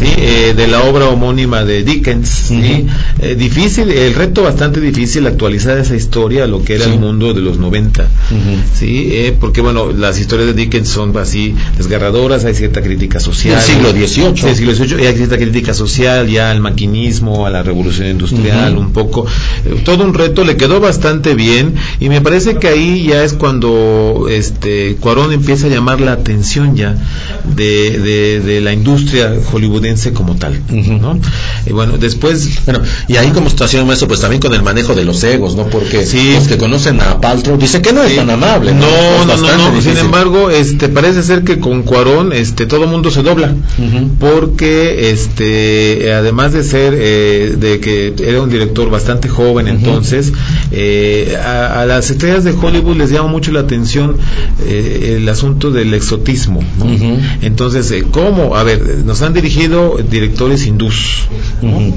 [0.00, 2.50] Eh, de la obra homónima de Dickens.
[2.50, 6.92] Eh, difícil, el reto bastante difícil actualizar esa historia a lo que era Sí.
[6.92, 8.04] el mundo de los 90.
[8.04, 8.40] Ujú.
[8.74, 13.54] Sí, eh, porque bueno, las historias de Dickens son así desgarradoras, hay cierta crítica social.
[13.56, 14.42] Del siglo XVIII.
[14.46, 18.76] Del siglo XVIII, y hay cierta crítica social ya al maquinismo, a la revolución industrial,
[18.78, 19.26] un poco.
[19.64, 23.32] eh, todo un reto, le quedó bastante bien y me parece que ahí ya es
[23.34, 26.96] cuando este Cuarón empieza a llamar la atención ya
[27.56, 30.60] de, de, de la industria hollywoodense como tal.
[30.70, 31.18] ¿no?
[31.66, 35.04] Y bueno, después Bueno, y ahí como situación maestro, pues también con el manejo de
[35.04, 35.64] los egos, ¿no?
[35.66, 36.32] Porque Sí.
[36.34, 38.16] los que conocen a Paltrow dice que no es Sí.
[38.16, 38.72] tan amable.
[38.74, 39.80] No, no, no, no.
[39.82, 43.54] Sin embargo, este parece ser que con Cuarón, este todo mundo se dobla,
[44.20, 50.32] porque este además de ser eh, de que era un director bastante joven, entonces
[50.72, 54.16] eh, a, a las estrellas de Hollywood les llama mucho la atención
[54.66, 56.60] eh, el asunto del exotismo.
[57.42, 58.56] Entonces, eh, ¿cómo?
[58.56, 61.22] A ver, nos han dirigido directores hindús,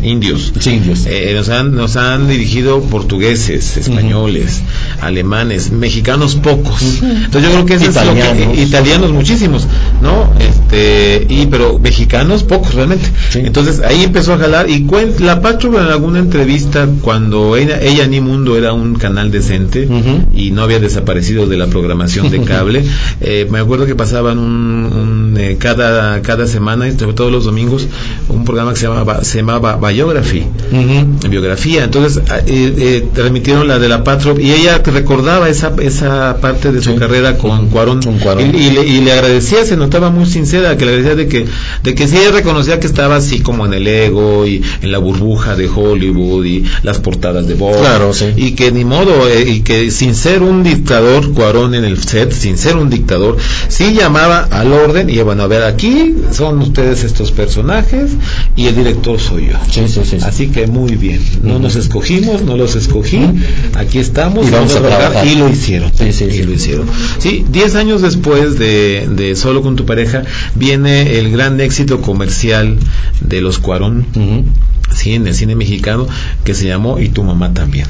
[0.04, 0.54] indios.
[0.60, 1.06] Sí, indios.
[1.36, 4.62] Nos, han, nos han dirigido portugueses, españoles,
[5.02, 6.82] alemanes, mexicanos pocos.
[7.02, 8.58] Entonces yo creo que eso es lo que- Italianos.
[8.58, 9.68] italianos muchísimos,
[10.02, 10.32] ¿no?
[10.40, 13.06] Este, y pero mexicanos pocos realmente.
[13.30, 13.40] Sí.
[13.44, 18.08] Entonces ahí empezó a jalar y cuen- la Pacho en alguna entrevista cuando ella, ella
[18.08, 19.88] ni Mundo era un canal decente
[20.34, 22.84] y no había desaparecido de la programación de cable,
[23.22, 24.86] eh, me acuerdo que pasaban un,
[25.34, 27.88] un, eh, cada cada semana y sobre todo los domingos
[28.30, 30.44] un programa que se llamaba se llamaba Biography
[31.30, 31.84] biografía.
[31.84, 36.82] Entonces eh, eh, transmitieron la de la Patrop y ella recordaba esa esa parte de
[36.82, 36.96] su Sí.
[36.98, 38.56] carrera con Cuarón, Con Cuarón.
[38.56, 41.46] Y, y le, y le agradecía, se notaba muy sincera, que le agradecía de que
[41.84, 44.98] de que sí ella reconocía que estaba así como en el ego y en la
[44.98, 48.26] burbuja de Hollywood y las portadas de Vogue Claro, sí.
[48.36, 52.32] y que ni modo eh, y que sin ser un dictador Cuarón en el set,
[52.32, 53.38] sin ser un dictador,
[53.68, 58.12] sí llamaba al orden y bueno, a ver, aquí son ustedes estos personajes
[58.56, 59.58] y el director soy yo.
[59.72, 60.20] Sí, sí, sí.
[60.20, 60.26] sí.
[60.26, 61.22] Así que muy bien.
[61.44, 63.20] No nos escogimos, no los escogí.
[63.76, 65.26] Aquí estamos Y vamos a trabajar.
[65.28, 65.92] Y lo hicieron.
[65.98, 66.88] Sí, sí, y lo hicieron.
[67.20, 70.24] Sí, diez años después de, de Solo con tu pareja
[70.56, 72.78] viene el gran éxito comercial
[73.22, 74.06] de los Cuarón.
[74.18, 74.77] Mm-hmm.
[74.94, 76.08] Sí, en el cine mexicano
[76.44, 77.86] que se llamó Y tu mamá también.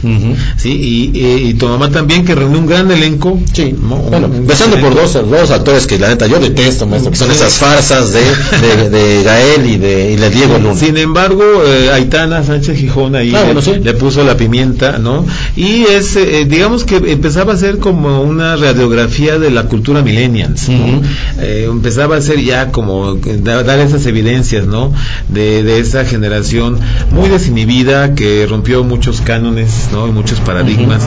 [0.58, 3.40] Sí, y, y- y tu mamá también que reunió un gran elenco.
[3.54, 3.96] Sí, ¿no?
[3.98, 7.54] bueno, empezando por dos, dos actores que la neta yo detesto, maestro, que son esas
[7.54, 10.76] farsas de, de, de Gael y de, y de Diego Luna.
[10.76, 13.74] Sin embargo, eh, Aitana Sánchez Gijón ahí Ah, le, bueno, sí.
[13.82, 15.26] le puso la pimienta, ¿no?
[15.56, 20.68] Y es, eh, digamos que empezaba a ser como una radiografía de la cultura millennials.
[20.70, 24.94] Eh, empezaba a ser ya como que da- dar esas evidencias, ¿no?
[25.30, 26.80] De, de esa generación
[27.12, 30.08] muy desinhibida que rompió muchos cánones, ¿no?
[30.08, 31.04] Y muchos paradigmas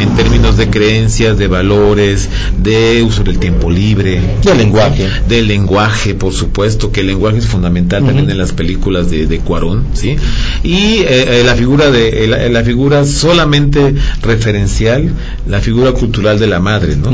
[0.00, 2.28] en términos de creencias, de valores,
[2.62, 5.08] de uso del tiempo libre, Del lenguaje.
[5.28, 8.08] del lenguaje, por supuesto, que el lenguaje es fundamental Ujú.
[8.08, 10.16] también en las películas de, de Cuarón, ¿sí?
[10.62, 15.10] Y eh, eh, la figura de eh, la, la figura solamente referencial,
[15.48, 17.10] la figura cultural de la madre, ¿no?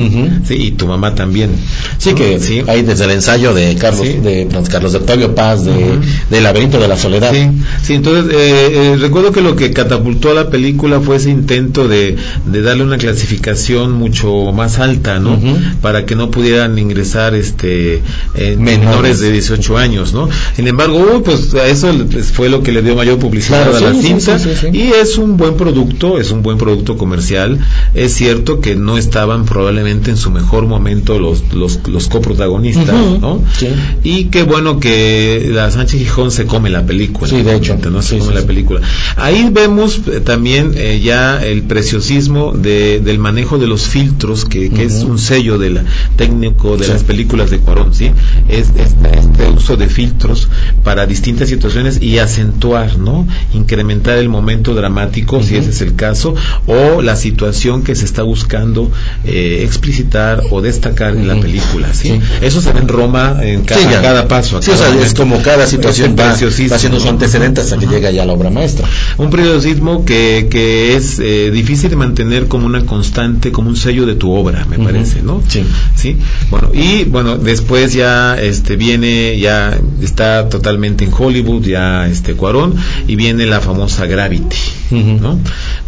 [0.46, 1.50] Sí, y tu mamá también.
[1.98, 2.62] Sí, que sí.
[2.66, 4.14] hay desde el ensayo de Carlos, Sí.
[4.18, 5.98] de, Carlos de Octavio Paz, de,
[6.30, 7.32] del laberinto de la soledad.
[7.32, 7.48] Sí,
[7.82, 11.88] sí, entonces eh, eh, recuerdo que lo que catapultó a la película fue ese intento
[11.88, 15.38] de, de darle una clasificación mucho más alta, ¿no?
[15.82, 18.02] Para que no pudieran ingresar este
[18.34, 19.20] eh, Menores.
[19.20, 20.28] de 18 años, ¿no?
[20.56, 21.92] Sin embargo, pues a eso
[22.32, 24.76] fue lo que le dio mayor publicidad Claro, a la sí, cinta sí, sí, sí.
[24.78, 27.58] y es un buen producto, es un buen producto comercial.
[27.94, 33.18] Es cierto que no estaban probablemente en su mejor momento los los, los coprotagonistas, Ujú.
[33.20, 33.42] ¿no?
[33.58, 33.68] Sí.
[34.04, 37.28] Y qué bueno que la Sánchez Gijón se come la película.
[37.28, 37.76] Sí, de hecho.
[37.90, 38.80] No Sí, sí, la película.
[39.16, 44.70] Ahí vemos eh, también eh, ya el preciosismo de, del manejo de los filtros, que,
[44.70, 45.84] que es un sello de la
[46.16, 48.10] técnico de las películas de Cuarón, ¿sí?
[48.48, 50.48] Es este, este uso de filtros
[50.84, 53.26] para distintas situaciones y acentuar, ¿no?
[53.54, 56.34] Incrementar el momento dramático, si ese es el caso,
[56.66, 58.90] o la situación que se está buscando
[59.24, 62.08] eh, explicitar o destacar en la película, ¿sí?
[62.08, 62.20] Sí.
[62.40, 63.80] Eso se ve en Roma en cada,
[64.22, 64.58] Sí, paso.
[64.58, 67.08] a Sí, o cada sea, es como cada situación Este va, preciosismo, va haciendo su
[67.08, 68.88] antecedente hasta que llega ya la obra maestra.
[69.18, 74.06] Un periodismo que, que es eh, difícil de mantener como una constante, como un sello
[74.06, 75.42] de tu obra, me parece, ¿no?
[75.46, 75.64] Sí.
[75.94, 76.16] Sí.
[76.50, 82.74] Bueno, y bueno, después ya este viene, ya está totalmente en Hollywood, ya este Cuarón,
[83.06, 84.56] y viene la famosa Gravity.
[84.90, 85.38] ¿no?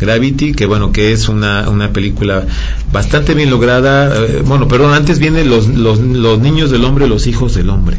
[0.00, 2.46] Gravity, que bueno, que es una, una película
[2.92, 7.26] bastante bien lograda, eh, bueno, perdón, antes viene los, los, los niños del hombre, los
[7.26, 7.98] hijos del hombre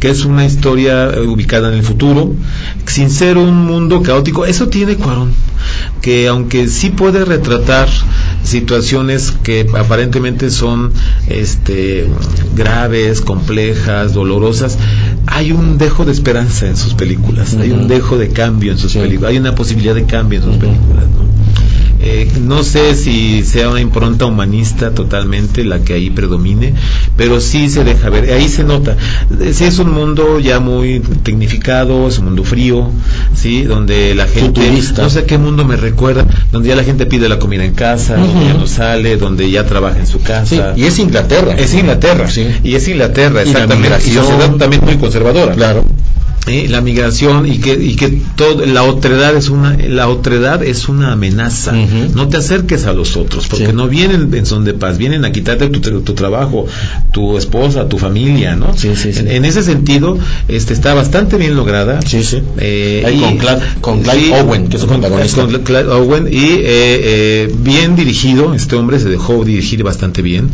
[0.00, 2.34] que es una historia eh, ubicada en el futuro,
[2.86, 3.10] sin
[3.42, 4.44] un mundo caótico.
[4.46, 5.32] Eso tiene Cuarón,
[6.00, 7.88] que aunque sí puede retratar
[8.42, 10.92] situaciones que aparentemente son
[11.28, 12.06] este
[12.56, 14.78] graves, complejas, dolorosas,
[15.26, 18.92] hay un dejo de esperanza en sus películas, hay un dejo de cambio en sus
[18.92, 18.98] Sí.
[18.98, 21.31] películas, hay una posibilidad de cambio en sus películas, ¿no?
[22.04, 26.74] Eh, no sé si sea una impronta humanista totalmente la que ahí predomine,
[27.16, 28.96] pero sí se deja ver, ahí se nota.
[29.52, 32.90] Sí es un mundo ya muy tecnificado, es un mundo frío,
[33.34, 35.02] sí, donde la gente, Futurista.
[35.02, 38.16] no sé qué mundo me recuerda, donde ya la gente pide la comida en casa,
[38.16, 40.72] donde ya no sale, donde ya trabaja en su Sí, casa.
[40.76, 41.54] y es Inglaterra.
[41.54, 42.46] Es Inglaterra, Sí.
[42.64, 44.24] y es Inglaterra, la exactamente, y migración.
[44.24, 45.52] sociedad también muy conservadora.
[45.54, 45.84] Claro.
[46.48, 50.88] Eh, la migración y que y que todo la otredad es una la otredad es
[50.88, 51.72] una amenaza.
[52.14, 53.72] No te acerques a los otros porque Sí.
[53.72, 56.66] no vienen en son de paz vienen a quitarte tu, tu- trabajo
[57.12, 59.20] tu esposa tu familia no Sí, sí, sí.
[59.20, 62.00] En, en ese sentido este está bastante bien lograda.
[62.02, 62.42] Sí, sí.
[62.58, 65.42] Eh, Ahí y- con Cla- con Clive Owen, que es el con, protagonista.
[65.42, 70.50] con Clive Owen y eh, eh, bien dirigido este hombre se dejó dirigir bastante bien.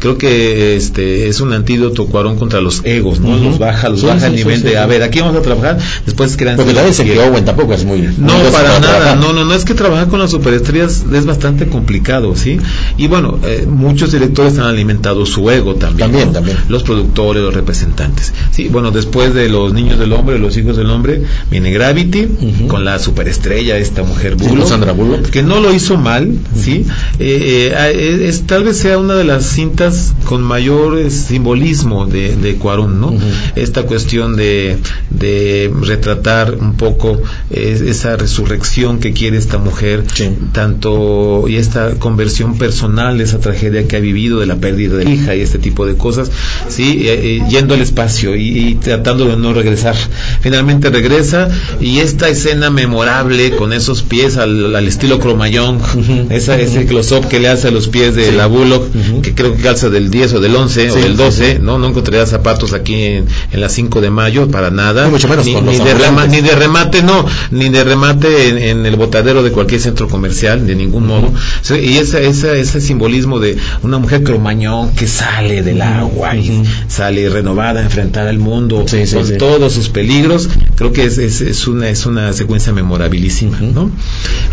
[0.00, 4.28] Creo que este es un antídoto Cuarón contra los egos no los baja los baja
[4.28, 7.18] sí, nivel de a ver aquí vamos a trabajar después crean Porque quieren.
[7.30, 8.00] Owen tampoco es muy...
[8.00, 9.16] No, muy para nada, trabajar.
[9.18, 12.58] no, no, no, es que trabajar con las superestrellas es bastante complicado, ¿sí?
[12.96, 15.98] Y bueno, eh, muchos directores han alimentado su ego también.
[15.98, 16.32] También, ¿no?
[16.32, 16.56] también.
[16.68, 18.32] Los productores, los representantes.
[18.50, 22.28] Sí, bueno, después de Los Niños del Hombre, Los Hijos del Hombre, viene Gravity,
[22.68, 25.30] con la superestrella, esta mujer Bullock, Sandra Bullock.
[25.30, 26.86] que no lo hizo mal, ¿sí?
[27.18, 32.36] Eh, eh, es, tal vez sea una de las cintas con mayor eh, simbolismo de,
[32.36, 33.14] de Cuarón, ¿no?
[33.56, 34.78] Esta cuestión de,
[35.20, 40.30] de retratar un poco eh, esa resurrección que quiere esta mujer, Sí.
[40.52, 45.04] tanto y esta conversión personal de esa tragedia que ha vivido, de la pérdida de
[45.04, 46.30] la hija y este tipo de cosas,
[46.68, 49.94] sí, Eh, eh, yendo al espacio y, y tratando de no regresar.
[50.40, 51.48] Finalmente regresa
[51.80, 56.26] y esta escena memorable con esos pies al, al estilo Cromayón, Ujú.
[56.30, 58.36] esa, ese close-up que le hace a los pies de Sí.
[58.36, 58.84] la Bullock,
[59.22, 61.58] que creo que calza del 10 o del 11 o del sí, 12, sí.
[61.60, 61.78] ¿no?
[61.78, 65.09] No encontraría zapatos aquí en, en la 5 de mayo para nada.
[65.10, 66.42] Mucho menos ni, con los ni de rema- ambulantes.
[66.42, 70.66] ni de remate, no, ni de remate en, en el botadero de cualquier centro comercial,
[70.66, 71.32] de ningún modo.
[71.62, 76.62] Sí, y ese, ese, ese simbolismo de una mujer cromañón que sale del agua y
[76.88, 81.18] sale renovada a enfrentar al mundo Sí, sí, con todos sus peligros, creo que es,
[81.18, 83.90] es, es una, es una secuencia memorabilísima, ¿no?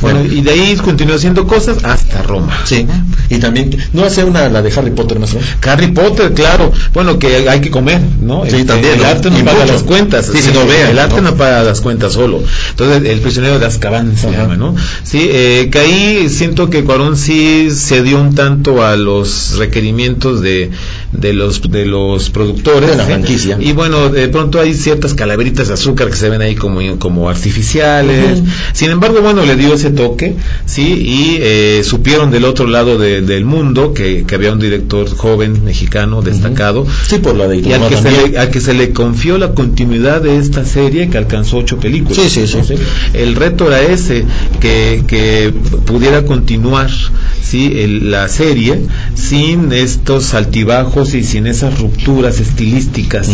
[0.01, 2.57] Bueno, y de ahí continuó haciendo cosas hasta Roma.
[2.65, 2.85] Sí,
[3.29, 5.39] y también, no hace una, la de Harry Potter, maestro.
[5.63, 6.71] Harry Potter, claro.
[6.93, 8.43] Bueno, que hay que comer, ¿no?
[8.43, 10.25] Sí, Este, también, El arte no Y paga las cuentas.
[10.27, 11.31] Sí, no vean, El arte ¿no?
[11.31, 12.41] no paga las cuentas solo.
[12.71, 14.37] Entonces, el prisionero de Azkaban se Ajá.
[14.43, 14.75] llama, ¿no?
[15.03, 20.41] Sí, eh, que ahí siento que Cuarón sí se dio un tanto a los requerimientos
[20.41, 20.71] de,
[21.17, 22.91] de los de los productores.
[22.91, 23.57] De la franquicia.
[23.59, 27.29] Y bueno, de pronto hay ciertas calaveritas de azúcar que se ven ahí como, como
[27.29, 28.41] artificiales.
[28.73, 30.81] Sin embargo, bueno, le dio ese toque, ¿sí?
[30.83, 35.63] Y eh, supieron del otro lado de- del mundo que, que había un director joven
[35.63, 36.85] mexicano destacado.
[37.07, 39.53] Sí, por la de Y al que, se le, al que se le confió la
[39.53, 42.17] continuidad de esta serie que alcanzó ocho películas.
[42.17, 42.73] Sí, sí, sí.
[43.13, 44.25] El reto era ese,
[44.59, 45.53] que, que
[45.85, 46.89] pudiera continuar
[47.41, 47.71] ¿sí?
[47.75, 48.81] El- la serie
[49.15, 53.29] sin estos altibajos y sin esas rupturas estilísticas.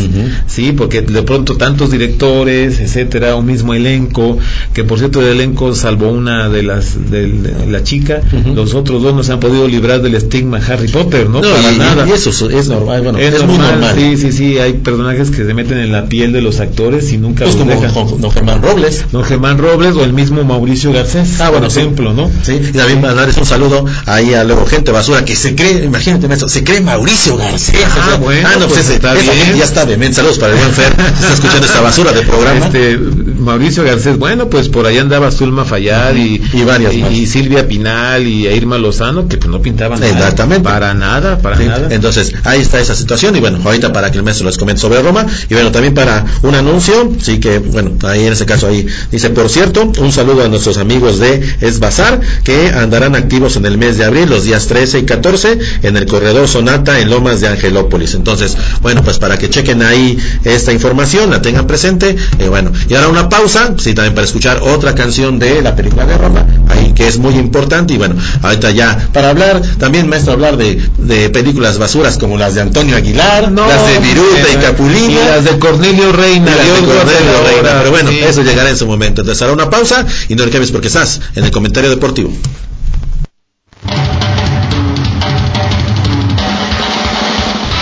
[0.47, 0.71] ¿sí?
[0.73, 4.37] porque de pronto tantos directores, etcétera, un mismo elenco,
[4.73, 8.21] que por cierto el elenco, salvo una de las de, de la chica,
[8.55, 11.41] los otros dos no se han podido librar del estigma Harry Potter, ¿no?
[11.41, 12.07] No, Para y, nada.
[12.07, 13.95] y eso es, normal, bueno, es, Es, muy normal, normal.
[13.97, 17.17] Sí, sí, sí, hay personajes que se meten en la piel de los actores y
[17.17, 18.21] nunca Pues los como dejan.
[18.21, 19.05] don Germán Robles.
[19.11, 21.79] Don Germán Robles o el mismo Mauricio Garcés, Ah, bueno, por sí.
[21.81, 22.29] ejemplo, ¿no?
[22.43, 26.27] Sí, y también mandarles un saludo ahí a luego gente basura que se cree, imagínate,
[26.47, 27.52] se cree Mauricio Garcés.
[27.55, 29.55] Ah, bueno, ah, no, pues, pues está bien.
[29.55, 30.15] ya está demente.
[30.15, 32.65] Saludos para el buen Fer, está escuchando esta basura de programa.
[32.65, 32.97] Este,
[33.43, 37.11] Mauricio Garcés, bueno, pues por ahí andaba Zulma Fayad y, Y varias y, más.
[37.11, 40.11] y Silvia Pinal y Irma Lozano, que pues no pintaban nada.
[40.11, 40.63] Exactamente.
[40.63, 41.87] Para nada, para Sí, nada.
[41.91, 45.01] Entonces, ahí está esa situación y bueno, ahorita para que el maestro les comente sobre
[45.01, 48.87] Roma y bueno, también para un anuncio, sí que bueno, ahí en ese caso ahí
[49.11, 53.77] dice, por cierto, un saludo a nuestros amigos de Esbazar que andarán activos en el
[53.77, 57.47] mes de abril, los días 13 y 14 en el corredor Sonata en Lomas de
[57.47, 58.13] Angelópolis.
[58.15, 62.93] Entonces, bueno, pues para que chequen ahí esta información, la tengan presente, eh, bueno, y
[62.95, 66.93] ahora una pausa, sí, también para escuchar otra canción de la película de Roma, ahí
[66.93, 71.29] que es muy importante y bueno, ahorita ya para hablar, también maestro hablar de, de
[71.31, 75.11] películas basuras como las de Antonio Aguilar, No, las de Viruta y eh, Capulina.
[75.11, 76.51] Y las de Cornelio Reina.
[76.51, 78.19] y las de Dios Cornelio guarde la Reina, pero bueno, Sí.
[78.19, 79.21] eso llegará en su momento.
[79.21, 82.31] Entonces hará una pausa y no le cambies porque estás en el comentario deportivo.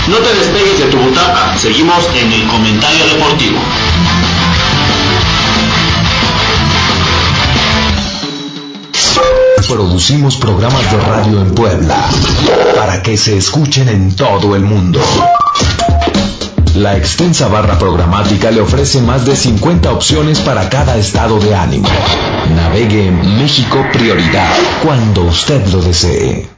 [0.08, 3.60] No te despegues de tu butaca, seguimos en el comentario deportivo.
[9.68, 11.96] Producimos programas de radio en Puebla
[12.76, 15.00] para que se escuchen en todo el mundo.
[16.76, 21.90] La extensa barra programática le ofrece más de 50 opciones para cada estado de ánimo.
[22.56, 24.52] Navegue en México Prioridad
[24.84, 26.50] cuando usted lo desee.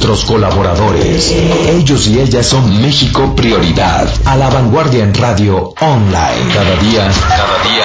[0.00, 1.30] Nuestros colaboradores.
[1.30, 4.08] Ellos y ellas son México Prioridad.
[4.24, 6.54] A la vanguardia en radio online.
[6.54, 7.84] Cada día, cada día,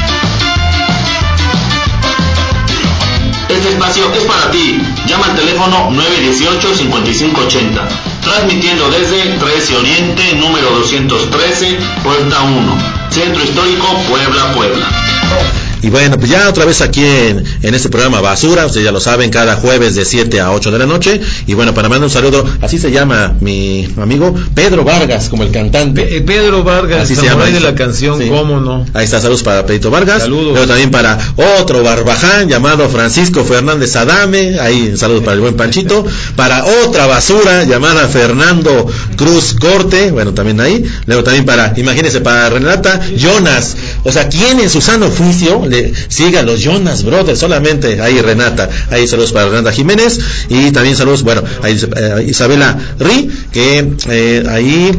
[3.61, 4.81] Este espacio es para ti.
[5.05, 7.87] Llama al teléfono 918-5580.
[8.23, 12.77] Transmitiendo desde 13 Oriente, número 213, Puerta 1.
[13.11, 15.60] Centro Histórico, Puebla, Puebla.
[15.81, 18.99] Y bueno, pues ya otra vez aquí en, en este programa Basura, ustedes ya lo
[18.99, 21.19] saben, cada jueves de 7 a 8 de la noche.
[21.47, 25.51] Y bueno, para mandar un saludo, así se llama mi amigo Pedro Vargas, como el
[25.51, 26.03] cantante.
[26.03, 27.45] Pe- eh, Pedro Vargas, Así se llama.
[27.45, 28.27] de la canción, Sí.
[28.29, 28.85] ¿cómo no?
[28.93, 30.21] Ahí está, saludos para Pedrito Vargas.
[30.23, 30.51] Saludos.
[30.53, 31.17] Luego también para
[31.59, 34.59] otro barbaján llamado Francisco Fernández Adame.
[34.59, 36.05] Ahí, saludos para el buen Panchito.
[36.35, 40.11] Para otra basura llamada Fernando Cruz Corte.
[40.11, 40.83] Bueno, también ahí.
[41.05, 43.75] Luego también para, imagínense, para Renata Jonas.
[44.03, 47.39] O sea, ¿quién en su sano juicio le siga a los Jonas Brothers?
[47.39, 48.69] Solamente ahí Renata.
[48.89, 50.19] Ahí saludos para Renata Jiménez.
[50.49, 54.91] Y también saludos, bueno, ahí eh, Isabela Ri, que eh, ahí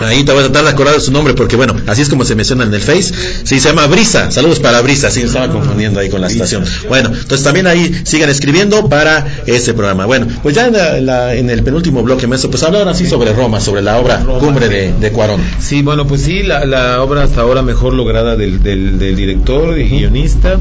[0.00, 2.24] Ahí te voy a tratar de acordar de su nombre porque bueno, así es como
[2.24, 3.12] se menciona en el Face.
[3.44, 4.30] Sí, se llama Brisa.
[4.30, 5.10] Saludos para Brisa.
[5.10, 6.64] Sí, me estaba confundiendo ahí con la estación.
[6.88, 10.06] Bueno, entonces también ahí sigan escribiendo para este programa.
[10.06, 13.06] Bueno, pues ya en, la- en la- en el penúltimo bloque, maestro, pues hablar así
[13.06, 15.40] sobre Roma, sobre la obra Cumbre de, de Cuarón.
[15.60, 19.78] Sí, bueno, pues sí, la, la obra hasta ahora mejor lograda del, del, del director
[19.78, 20.58] y guionista,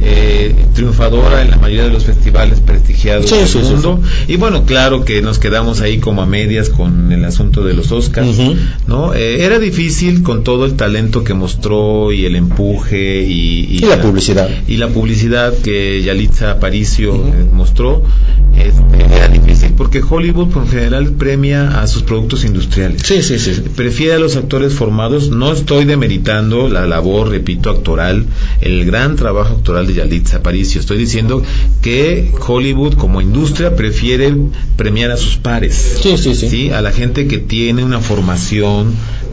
[0.00, 4.00] eh, triunfadora en la mayoría de los festivales prestigiados Sí, del sí, sí, mundo.
[4.28, 7.90] Y bueno, claro que nos quedamos ahí como a medias con el asunto de los
[7.92, 8.26] Oscars.
[8.86, 9.14] ¿No?
[9.14, 14.00] Eh, era difícil con todo el talento que mostró y el empuje y, Y la
[14.00, 14.48] publicidad.
[14.66, 18.02] y la publicidad que Yalitza Aparicio eh, mostró.
[18.56, 23.52] este, era difícil porque Hollywood por general premia a sus productos industriales Sí, sí, sí.
[23.76, 25.30] prefiere a los actores formados.
[25.30, 28.24] No estoy demeritando la labor, repito, actoral,
[28.60, 30.80] el gran trabajo actoral de Yalitza Aparicio.
[30.80, 31.42] Estoy diciendo
[31.82, 34.34] que Hollywood como industria prefiere
[34.76, 35.98] premiar a sus pares.
[36.02, 36.70] Sí, sí, sí.
[36.70, 38.67] A la gente que tiene una formación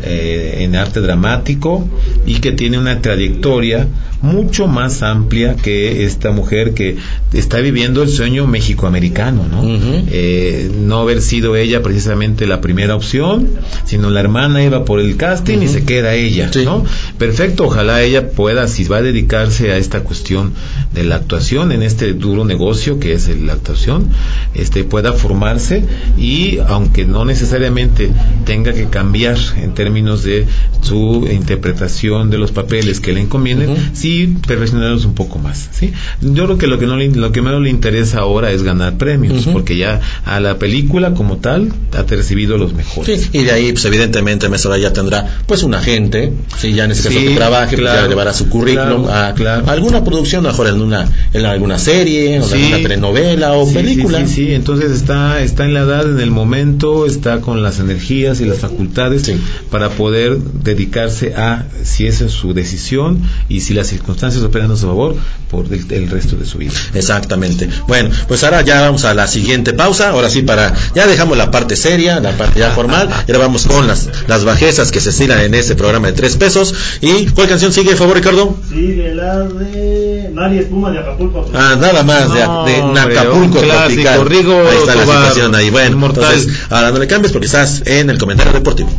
[0.03, 1.87] eh, en arte dramático
[2.25, 3.87] y que tiene una trayectoria
[4.21, 6.97] mucho más amplia que esta mujer que
[7.33, 9.61] está viviendo el sueño mexicoamericano, ¿no?
[9.65, 13.47] Eh, no haber sido ella precisamente la primera opción,
[13.85, 16.63] sino la hermana iba por el casting y se queda ella, Sí.
[16.65, 16.83] ¿no?
[17.17, 20.53] Perfecto, ojalá ella pueda, si va a dedicarse a esta cuestión
[20.93, 24.09] de la actuación, en este duro negocio que es la actuación,
[24.53, 25.83] este, pueda formarse
[26.17, 28.09] y aunque no necesariamente
[28.45, 30.45] tenga que cambiar en términos de
[30.81, 33.79] su interpretación de los papeles que le encomienden, Ujú.
[34.05, 35.91] Sí y perfeccionarlos un poco más, ¿sí?
[36.21, 38.97] Yo creo que lo que no le, lo que menos le interesa ahora es ganar
[38.97, 43.29] premios, porque ya a la película como tal ha recibido los mejores.
[43.33, 47.03] y de ahí, pues evidentemente, Mesora ya tendrá, pues un agente, si ya en ese
[47.09, 49.67] caso Sí, que trabaje, pues, claro, ya llevará su currículum claro, a, claro.
[49.67, 52.55] a alguna producción, mejor en una, en alguna serie, o en Sí.
[52.63, 54.19] alguna telenovela o película.
[54.19, 54.53] Sí, sí, sí.
[54.53, 58.59] entonces está, está en la edad, en el momento, está con las energías y las
[58.59, 59.31] facultades
[59.71, 64.75] para poder dedicarse a, si esa es su decisión y si las circunstancias operan a
[64.75, 65.15] su favor,
[65.49, 66.73] por el, el resto de su vida.
[66.93, 67.69] Exactamente.
[67.87, 70.09] Bueno, pues ahora ya vamos a la siguiente pausa.
[70.09, 73.09] Ahora sí, para ya dejamos la parte seria, la parte ya formal.
[73.27, 76.35] Y ahora vamos con las, las bajezas que se estiran en este programa de tres
[76.35, 76.73] pesos.
[77.01, 78.57] ¿Y cuál canción sigue, por favor, Ricardo?
[78.69, 81.49] De la de María Espuma de Acapulco.
[81.53, 84.25] Ah, nada más de, No, de Acapulco Tropical.
[84.25, 85.69] Rigo ahí está la situación ahí.
[85.69, 86.23] Bueno, inmortal.
[86.25, 88.89] entonces, ahora no le cambies porque estás en el comentario deportivo.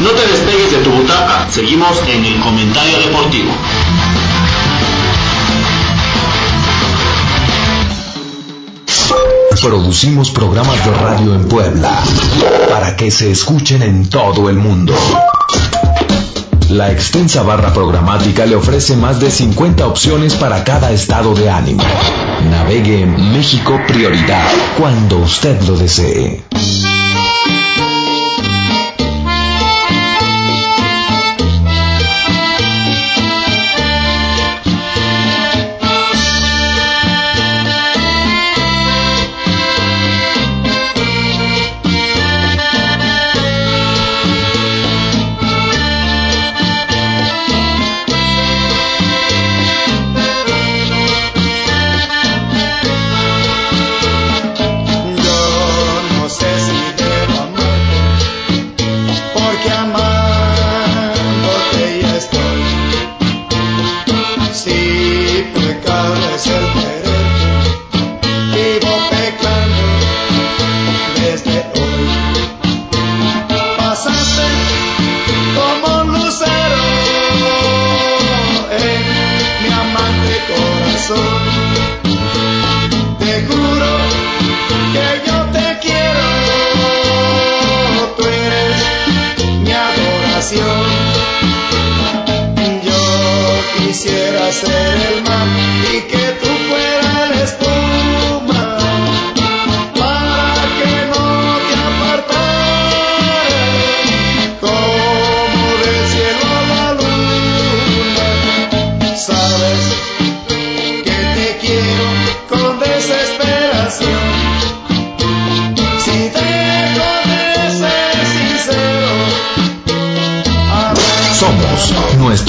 [0.00, 3.52] No te despegues de tu butaca, seguimos en el comentario deportivo.
[9.62, 12.02] Producimos programas de radio en Puebla
[12.68, 14.94] para que se escuchen en todo el mundo.
[16.70, 21.84] La extensa barra programática le ofrece más de 50 opciones para cada estado de ánimo.
[22.50, 24.44] Navegue en México Prioridad
[24.76, 26.42] cuando usted lo desee.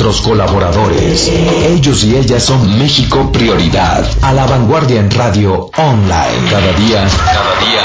[0.06, 1.30] Nuestros colaboradores.
[1.30, 4.06] Ellos y ellas son México Prioridad.
[4.22, 6.52] A la vanguardia en radio online.
[6.52, 7.85] Cada día, cada día.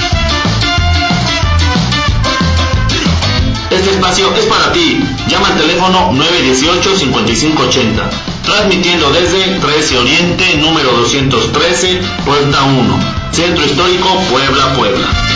[4.01, 4.99] Espacio es para ti.
[5.27, 8.09] Llama al teléfono 918-5580.
[8.43, 12.99] Transmitiendo desde 13 Oriente, número 213, Puerta 1.
[13.31, 15.30] Centro Histórico, Puebla, Puebla.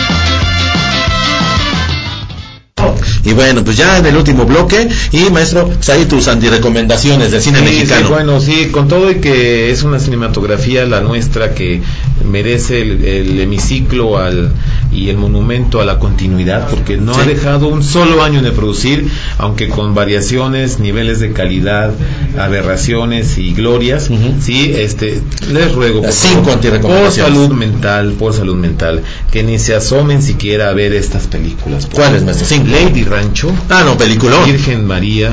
[3.26, 4.88] Y bueno, pues ya en el último bloque.
[5.12, 8.06] Y maestro, pues ahí tus antirecomendaciones del cine Sí, mexicano.
[8.06, 11.82] sí, bueno, sí, con todo y que es una cinematografía la nuestra que
[12.24, 14.52] merece el, el hemiciclo al,
[14.92, 17.20] y el monumento a la continuidad, porque no Sí.
[17.20, 19.08] ha dejado un solo año de producir,
[19.38, 21.90] aunque con variaciones, niveles de calidad,
[22.38, 24.34] aberraciones y glorias, Ujú.
[24.40, 25.20] sí, este,
[25.52, 30.70] les ruego por, favor, por salud mental, por salud mental, que ni se asomen siquiera
[30.70, 31.86] a ver estas películas.
[31.92, 32.46] ¿Cuáles, maestro?
[32.66, 33.52] Lady Rancho.
[33.70, 34.44] Ah, no, peliculón.
[34.44, 35.30] Virgen María,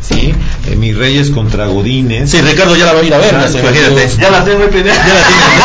[0.00, 0.32] ¿sí?
[0.66, 2.30] Eh, Mis Reyes contra Godines.
[2.30, 4.08] Sí, Ricardo ya la va a ir a ver, imagínate.
[4.18, 4.84] Ya la tengo ahí Ya la tienes,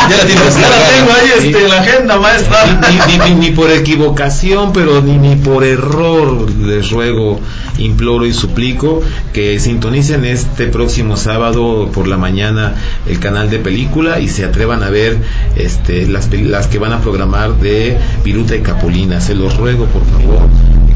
[0.09, 1.47] ya la tienes Ya la tengo ahí Sí.
[1.49, 2.80] este, en la agenda, maestra.
[2.89, 7.39] Ni, ni- ni- ni por equivocación, pero ni, ni por error les ruego,
[7.78, 9.01] imploro y suplico
[9.34, 12.74] que sintonicen este próximo sábado por la mañana
[13.07, 15.18] el canal de película y se atrevan a ver
[15.55, 19.20] este, las, las que van a programar de Viruta y Capulina.
[19.22, 20.47] Se los ruego, por favor.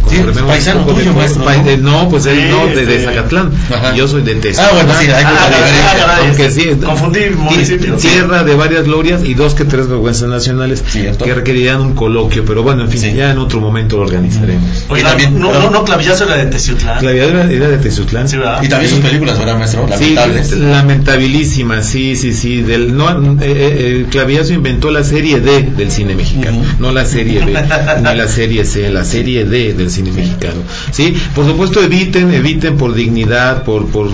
[0.10, 2.10] Sí, paisano tuyo, maestro, Pa- ¿no?
[2.10, 3.06] pues él Sí, no, de, de sí.
[3.06, 3.52] Zacatlán.
[3.74, 3.96] Ajá.
[3.96, 4.70] Yo soy de Tezcala.
[4.70, 8.02] Ah, bueno, sí, hay Ah, porque sí, Confundí municipios.
[8.02, 11.24] Tierra de varias glorias y dos que tres vergüenzas nacionales Cierto.
[11.24, 13.14] que requerían un coloquio, pero bueno, en fin, Sí.
[13.14, 14.86] ya en otro momento lo organizaremos.
[14.90, 17.04] Oye, Y también- no, no, no, clavillazo era de Teciutlán.
[17.06, 18.28] La vida era, era de Tezutlán.
[18.28, 18.62] Sí, ¿verdad?
[18.64, 19.88] Y también sus películas, ¿verdad, maestro?
[19.88, 20.48] Lamentables.
[20.50, 22.62] Sí, lamentabilísima, sí, sí, sí.
[22.62, 27.06] Del, no, eh, eh, el Clavillazo inventó la serie D del cine mexicano, no la
[27.06, 30.62] serie B, ni la serie C, la serie D del cine mexicano.
[30.92, 34.10] Sí, por supuesto eviten, eviten por dignidad, por, por,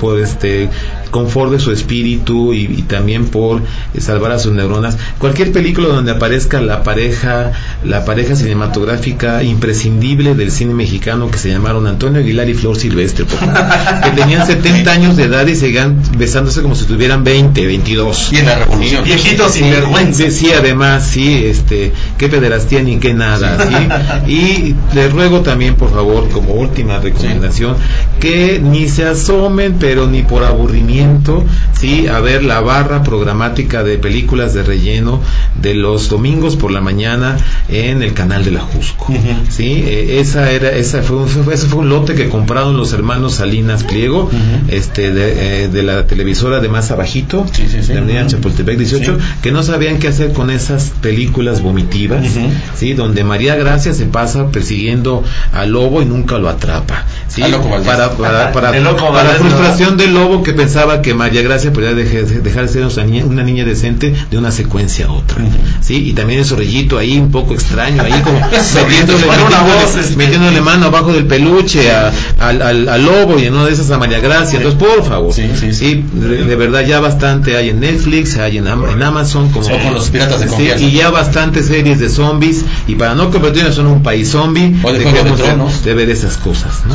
[0.00, 0.68] por este
[1.12, 3.62] confort de su espíritu y, y también por
[3.94, 4.96] eh, salvar a sus neuronas.
[5.18, 7.52] Cualquier película donde aparezca la pareja,
[7.84, 13.26] la pareja cinematográfica imprescindible del cine mexicano que se llamaron Antonio Aguilar y Flor Silvestre,
[13.26, 13.54] por favor,
[14.02, 18.32] que tenían 70 años de edad y seguían besándose como si tuvieran 20, 22.
[18.32, 19.04] Y en la revolución.
[19.04, 20.24] Viejitos sin vergüenza.
[20.24, 24.32] Sí, sí, además, sí, este, qué pederastía ni qué nada, ¿sí?
[24.32, 27.76] Y les ruego también, por favor, como última recomendación,
[28.18, 31.01] que ni se asomen, pero ni por aburrimiento,
[31.78, 35.20] sí, a ver la barra programática de películas de relleno
[35.60, 37.36] de los domingos por la mañana
[37.68, 39.12] en el canal de la Jusco,
[39.50, 43.34] sí, eh, esa era, esa fue un, ese fue un lote que compraron los hermanos
[43.36, 44.30] Salinas Pliego,
[44.68, 47.92] este, de, eh, de la televisora de más abajito, Sí, sí, sí.
[47.92, 49.24] de Avenida Chapultepec 18, Sí.
[49.42, 52.24] que no sabían qué hacer con esas películas vomitivas.
[52.76, 52.92] ¿sí?
[52.94, 55.22] donde María Gracia se pasa persiguiendo
[55.52, 57.04] al lobo y nunca lo atrapa.
[57.34, 57.42] ¿Sí?
[57.42, 57.86] Al loco Valdés.
[57.88, 61.72] para para, para, El loco para Valdés, frustración del lobo que pensaba que María Gracia
[61.72, 65.38] podía dejar, dejar de ser una niña, una niña decente de una secuencia a otra.
[65.80, 65.94] ¿sí?
[66.08, 69.96] Y también el zorrillito ahí un poco extraño, ahí como metiéndole, Bueno, una metiéndole- voz,
[69.96, 70.16] este.
[70.16, 73.90] metiéndole mano abajo del peluche a- al, al- al lobo y en una de esas
[73.90, 74.58] a María Gracia.
[74.58, 76.04] Entonces, por favor, Sí, sí, sí.
[76.12, 79.78] de, de verdad ya bastante hay en Netflix, hay en, Am- en Amazon, como O
[79.78, 80.84] con los piratas de Sí, confianza.
[80.84, 84.92] y ya bastantes series de zombies y para no convertirnos en un país zombie O
[84.92, 86.94] de dejemos de ver esas cosas ¿no?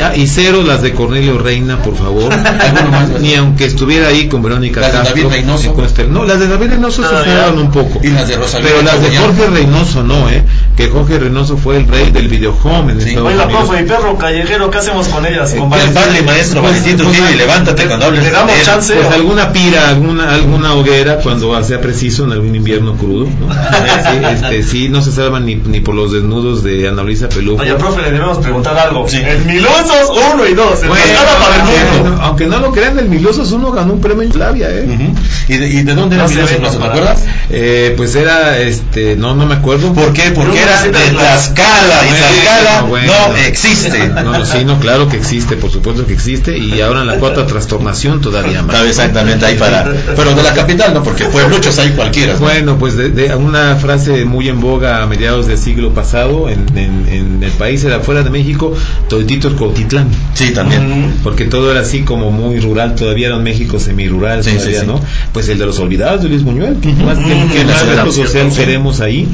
[0.00, 2.32] Ah, y cero las de Cornelio Reina por favor
[3.20, 5.66] ni aunque estuviera ahí con Verónica Las de Castro David Reynoso.
[5.66, 7.60] y con Esther- no las de David Reynoso se Ah, fueron ya.
[7.62, 9.16] un poco Y las de Rosalía pero las de.
[9.18, 10.42] Jorge Reynoso no eh
[10.76, 13.08] que Jorge Reynoso fue el rey del videohome en Sí.
[13.10, 13.64] Estados Oiga, Unidos.
[13.68, 15.50] profe, y perro callejero, ¿qué hacemos con ellas?
[15.52, 15.94] Con ¿qué Valentín?
[16.02, 18.24] Padre maestro, Pues, Valentín pues, y levántate le- cuando hables.
[18.24, 18.94] le damos de chance.
[18.94, 23.52] Pues alguna pira, alguna alguna hoguera cuando sea preciso en algún invierno crudo, ¿no?
[24.02, 27.62] Sí, este, sí, no se salvan ni, ni por los desnudos de Ana Luisa Pelufo.
[27.62, 29.06] Oye, profe, le debemos preguntar algo.
[29.08, 29.18] Sí.
[29.18, 30.82] El Milosos 1 y 2.
[30.82, 31.04] El Bueno,
[31.40, 32.22] para el aunque, mundo.
[32.22, 34.86] aunque no lo crean, el Milosos uno ganó un premio en Flavia, ¿eh?
[34.88, 35.14] Ujú.
[35.48, 37.24] ¿Y, de, ¿Y de dónde era No Blasco, no ¿Te para- acuerdas?
[37.50, 39.92] Eh, pues era, este, no, no me acuerdo.
[39.92, 40.30] ¿Por qué?
[40.34, 43.12] Porque era de la- Tlaxcala y Tlaxcala bueno.
[43.28, 44.08] no existe.
[44.22, 47.16] No, no, sí, no, claro que existe, por supuesto que existe, y ahora en la
[47.18, 48.82] cuarta trastornación todavía más.
[48.86, 49.84] Exactamente ahí para.
[50.16, 51.02] Pero de la capital, ¿no?
[51.02, 52.34] Porque puebluchos hay cualquiera.
[52.34, 52.40] ¿no?
[52.40, 56.66] Bueno, pues de, de una frase muy en boga a mediados del siglo pasado en,
[56.76, 58.74] en- en el país era fuera de México,
[59.08, 60.08] toditito el Cuautitlán.
[60.34, 61.14] Sí, también.
[61.22, 64.80] Porque todo era así como muy rural, todavía era un México semirural, Sí, todavía, sí,
[64.80, 64.86] sí.
[64.86, 65.00] ¿no?
[65.32, 67.80] Pues el de los olvidados de Luis Buñuel, que más, que- Mm, que la más
[67.82, 69.28] ciudad, reto social queremos ahí,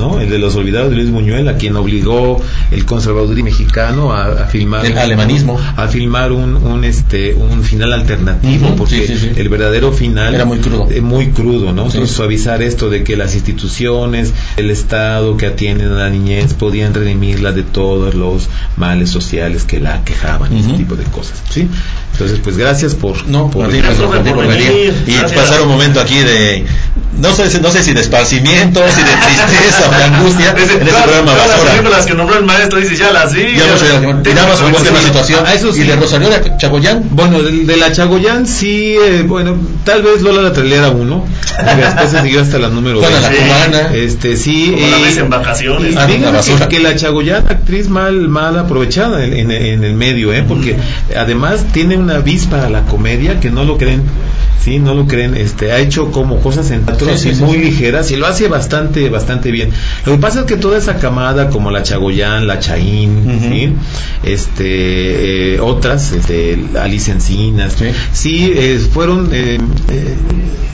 [0.00, 0.18] ¿no?
[0.20, 2.40] El de los olvidados de Luis Buñuel, a quien obligó
[2.70, 5.60] el conservadurismo mexicano a, a filmar El un- alemanismo.
[5.76, 9.30] a filmar un, un este un final alternativo, porque sí, sí, sí.
[9.36, 10.88] el verdadero final Era muy crudo.
[10.90, 11.86] eh, muy crudo, ¿no?
[11.86, 16.94] Entonces suavizar esto de que las instituciones, el Estado que atienden a la niñez podían
[16.94, 20.76] redimirla de todos los males sociales que la quejaban, ese Ujú.
[20.78, 21.68] tipo de cosas, ¿sí?
[22.12, 24.92] Entonces, pues gracias por No, por por ti, por por venir.
[25.06, 25.32] Y Gracias.
[25.32, 26.64] pasar un momento aquí de.
[27.18, 30.72] No sé, si- no sé si de esparcimiento, si de tristeza o de angustia Dice,
[30.74, 33.42] en este todas- programa todas las películas que nombró el maestro, dice, ya las vi.
[33.56, 33.64] Ya
[34.22, 35.40] Tengo- como una situación.
[35.46, 35.82] Ah, eso sí.
[35.82, 37.04] Y de Rosario de Chagoyán.
[37.10, 41.24] Bueno, de, de la Chagoyán sí, eh, bueno, tal vez Lola la trailera uno,
[41.60, 43.46] y después se siguió hasta la número Juana la 20.
[43.46, 43.94] cubana.
[43.94, 45.92] Este sí, Como la y- ves en vacaciones.
[45.92, 46.68] Y Ah, la basura.
[46.68, 50.44] que, que la Chagoyán, actriz mal, mal aprovechada en, en- en el medio, ¿eh?
[50.46, 50.76] porque
[51.16, 54.02] además tiene una vis para la comedia que no lo creen.
[54.62, 57.64] Sí, no lo creen, este, ha hecho como cosas en teatro Sí, muy sí.
[57.64, 59.70] ligeras y lo hace bastante, bastante bien.
[60.04, 63.40] Lo que pasa es que toda esa camada, como la Chagoyán, la Chaín.
[63.40, 63.72] ¿sí?
[64.22, 67.86] este, eh, otras, este, Alicia Encinas, Sí.
[68.12, 69.58] sí, eh, fueron eh,
[69.90, 70.14] eh,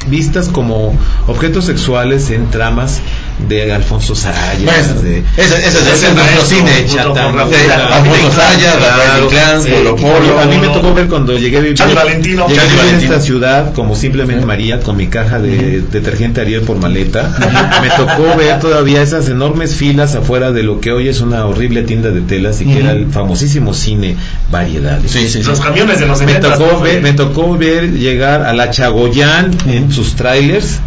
[0.08, 3.00] vistas como objetos sexuales en tramas
[3.48, 6.80] de Alfonso Sayas, de, ese, ese, ese es nuestro cine.
[6.80, 7.16] Inclán.
[7.18, 9.24] Alfonso Sayas, Rafael
[9.70, 10.40] Polo Polo.
[10.40, 12.46] a mí me tocó ver cuando llegué a vivir, Charlie Valentino.
[12.48, 16.62] llegué a vivir en esta ciudad como simplemente María con mi caja de detergente Ariel
[16.62, 17.36] por maleta.
[17.82, 21.82] me tocó ver todavía esas enormes filas afuera de lo que hoy es una horrible
[21.82, 24.16] tienda de telas y que era el famosísimo cine
[24.50, 25.10] Variedades.
[25.10, 25.42] Sí, sí.
[25.42, 26.56] Los camiones de los Me 70.
[26.58, 30.78] tocó, ver, me tocó ver llegar a la Chagoyán en sus trailers,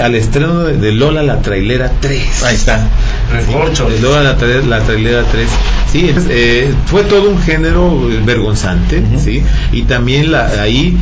[0.00, 2.42] al estreno de, de Lola la Trailera 3.
[2.42, 2.88] Ahí está.
[3.32, 3.88] Recorcho.
[3.88, 5.48] De Lola la, Tra- la Trailera 3.
[5.92, 9.42] Sí, es- eh, fue todo un género eh, vergonzante, ¿sí?
[9.72, 10.96] Y también la, ahí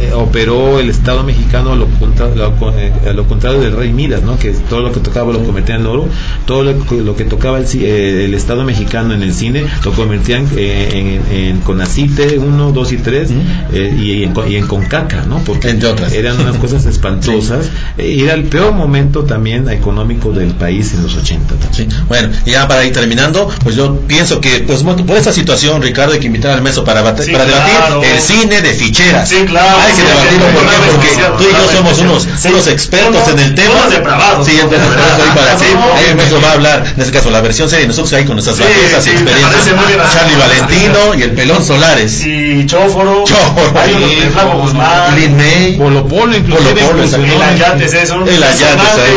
[0.00, 4.22] eh, operó el Estado mexicano lo, contra- lo, eh, a lo contrario del rey Midas,
[4.22, 4.38] ¿no?
[4.38, 6.08] Que todo lo que tocaba lo convertía en oro,
[6.46, 9.92] todo lo, que- lo que tocaba el, eh, el Estado mexicano en el cine lo
[9.92, 13.30] convertían eh, en, en Conacite 1, 2 y 3
[13.72, 15.38] eh, y, en, con- y en Concaca, ¿no?
[15.38, 16.12] Porque Entre otras.
[16.12, 17.70] eran unas cosas espantosas.
[17.96, 21.54] Eh, y era el peor momento también económico del país en los 80.
[21.72, 21.88] Sí.
[22.08, 26.12] Bueno, y ya para ir terminando, pues yo pienso que pues por esta situación, Ricardo,
[26.12, 28.00] hay que invitar al meso para, Sí, para claro.
[28.00, 29.28] debatir el cine de ficheras.
[29.28, 29.78] Sí, claro.
[29.80, 30.76] Hay que Sí, debatirlo sí, ¿por qué?
[30.92, 31.08] porque
[31.38, 32.48] tú y yo somos unos, Sí.
[32.48, 33.88] unos expertos en el tema.
[33.88, 34.46] depravados.
[34.46, 35.64] Sí, entonces ahí para, sí,
[35.96, 38.34] ahí el meso va a hablar, en este caso la versión serie, nosotros ahí con
[38.36, 39.04] nuestras me experiencias.
[39.48, 39.98] parece muy bien.
[40.12, 42.24] Charlie Valentino y el pelón Solares.
[42.26, 43.24] Y Chóforo.
[43.24, 43.72] Chóforo.
[43.80, 45.16] Hay Flaco Guzmán.
[45.16, 45.76] Lin May.
[45.76, 48.68] Polo Polo inclusive Polo Polo, El Ayates El Ayates,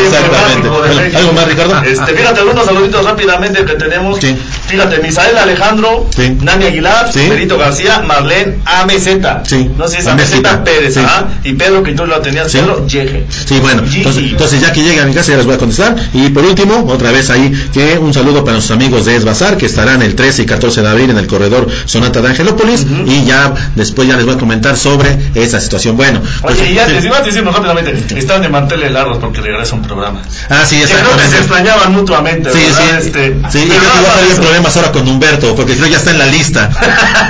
[0.06, 0.68] exactamente.
[0.98, 1.82] ¿Algo más, Ricardo?
[1.84, 4.18] Este, fíjate, algunos saluditos rápidamente que tenemos.
[4.20, 4.36] Sí.
[4.72, 6.36] Fíjate, Misael Alejandro, Sí.
[6.40, 7.28] Nani Aguilar, Sí.
[7.28, 9.06] Benito García, Marlene AMZ.
[9.48, 9.70] Sí.
[9.76, 10.06] No sé si es.
[10.06, 10.96] AMZ Pérez.
[10.98, 11.26] ¿ah?
[11.44, 12.50] Y Pedro, que tú lo tenías.
[12.52, 13.26] Pedro Yeje.
[13.46, 15.94] Sí, bueno, entonces, entonces ya que llegue a mi casa ya les voy a contestar.
[16.12, 19.66] Y por último, otra vez ahí, que un saludo para nuestros amigos de Esbazar, que
[19.66, 22.86] estarán el 13 y 14 de abril en el corredor Sonata de Angelópolis.
[23.06, 25.96] Y ya después ya les voy a comentar sobre esa situación.
[25.96, 29.40] Bueno, pues, Oye, y ya te iba a decirnos rápidamente, están de manteles largos porque
[29.40, 30.22] regresa un programa.
[30.48, 31.36] Ah, sí, Que creo que se exactamente.
[31.38, 32.80] extrañaban mutuamente, Sí, ¿verdad?
[33.00, 35.84] sí, Este, sí, y pero creo que nada a problemas ahora con Humberto, porque creo
[35.86, 36.70] que ya está en la lista.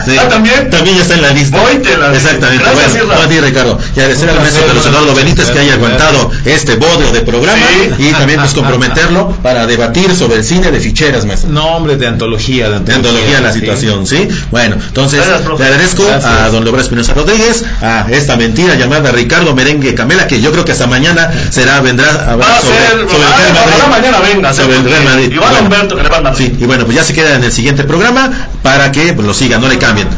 [0.04, 0.16] Sí.
[0.18, 0.68] Ah, ¿también?
[0.68, 1.60] También ya está en la lista.
[1.60, 2.12] Vóytela.
[2.12, 2.64] Exactamente.
[2.64, 3.78] Gracias, bueno, a ti, Ricardo.
[3.94, 7.62] Y agradecer al maestro Carlos Eduardo Benítez que haya aguantado este bodrio de programa
[7.96, 8.08] Sí.
[8.08, 11.50] y también pues comprometerlo para debatir sobre el cine de ficheras, maestro.
[11.50, 12.68] No, hombre, de antología.
[12.68, 13.60] De De antología la sí.
[13.60, 14.28] situación, ¿sí?
[14.50, 16.24] Bueno, entonces Gracias, le agradezco Gracias.
[16.32, 20.64] a don Lobra Espinosa Rodríguez, a esta mentira llamada Ricardo Merengue Camela, que yo creo
[20.64, 23.68] que hasta mañana será, vendrá a hablar a sobre, el Real Madrid.
[23.78, 25.32] ojalá mañana venga, Sobre el porque Real Madrid.
[25.32, 25.64] Igual a Bueno.
[25.66, 26.38] Humberto que le va al Madrid.
[26.52, 28.30] Sí, y bueno, pues ya se queda en el siguiente programa
[28.62, 30.08] para que pues, lo sigan, no le cambien.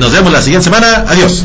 [0.00, 1.04] Nos vemos la siguiente semana.
[1.08, 1.44] Adiós.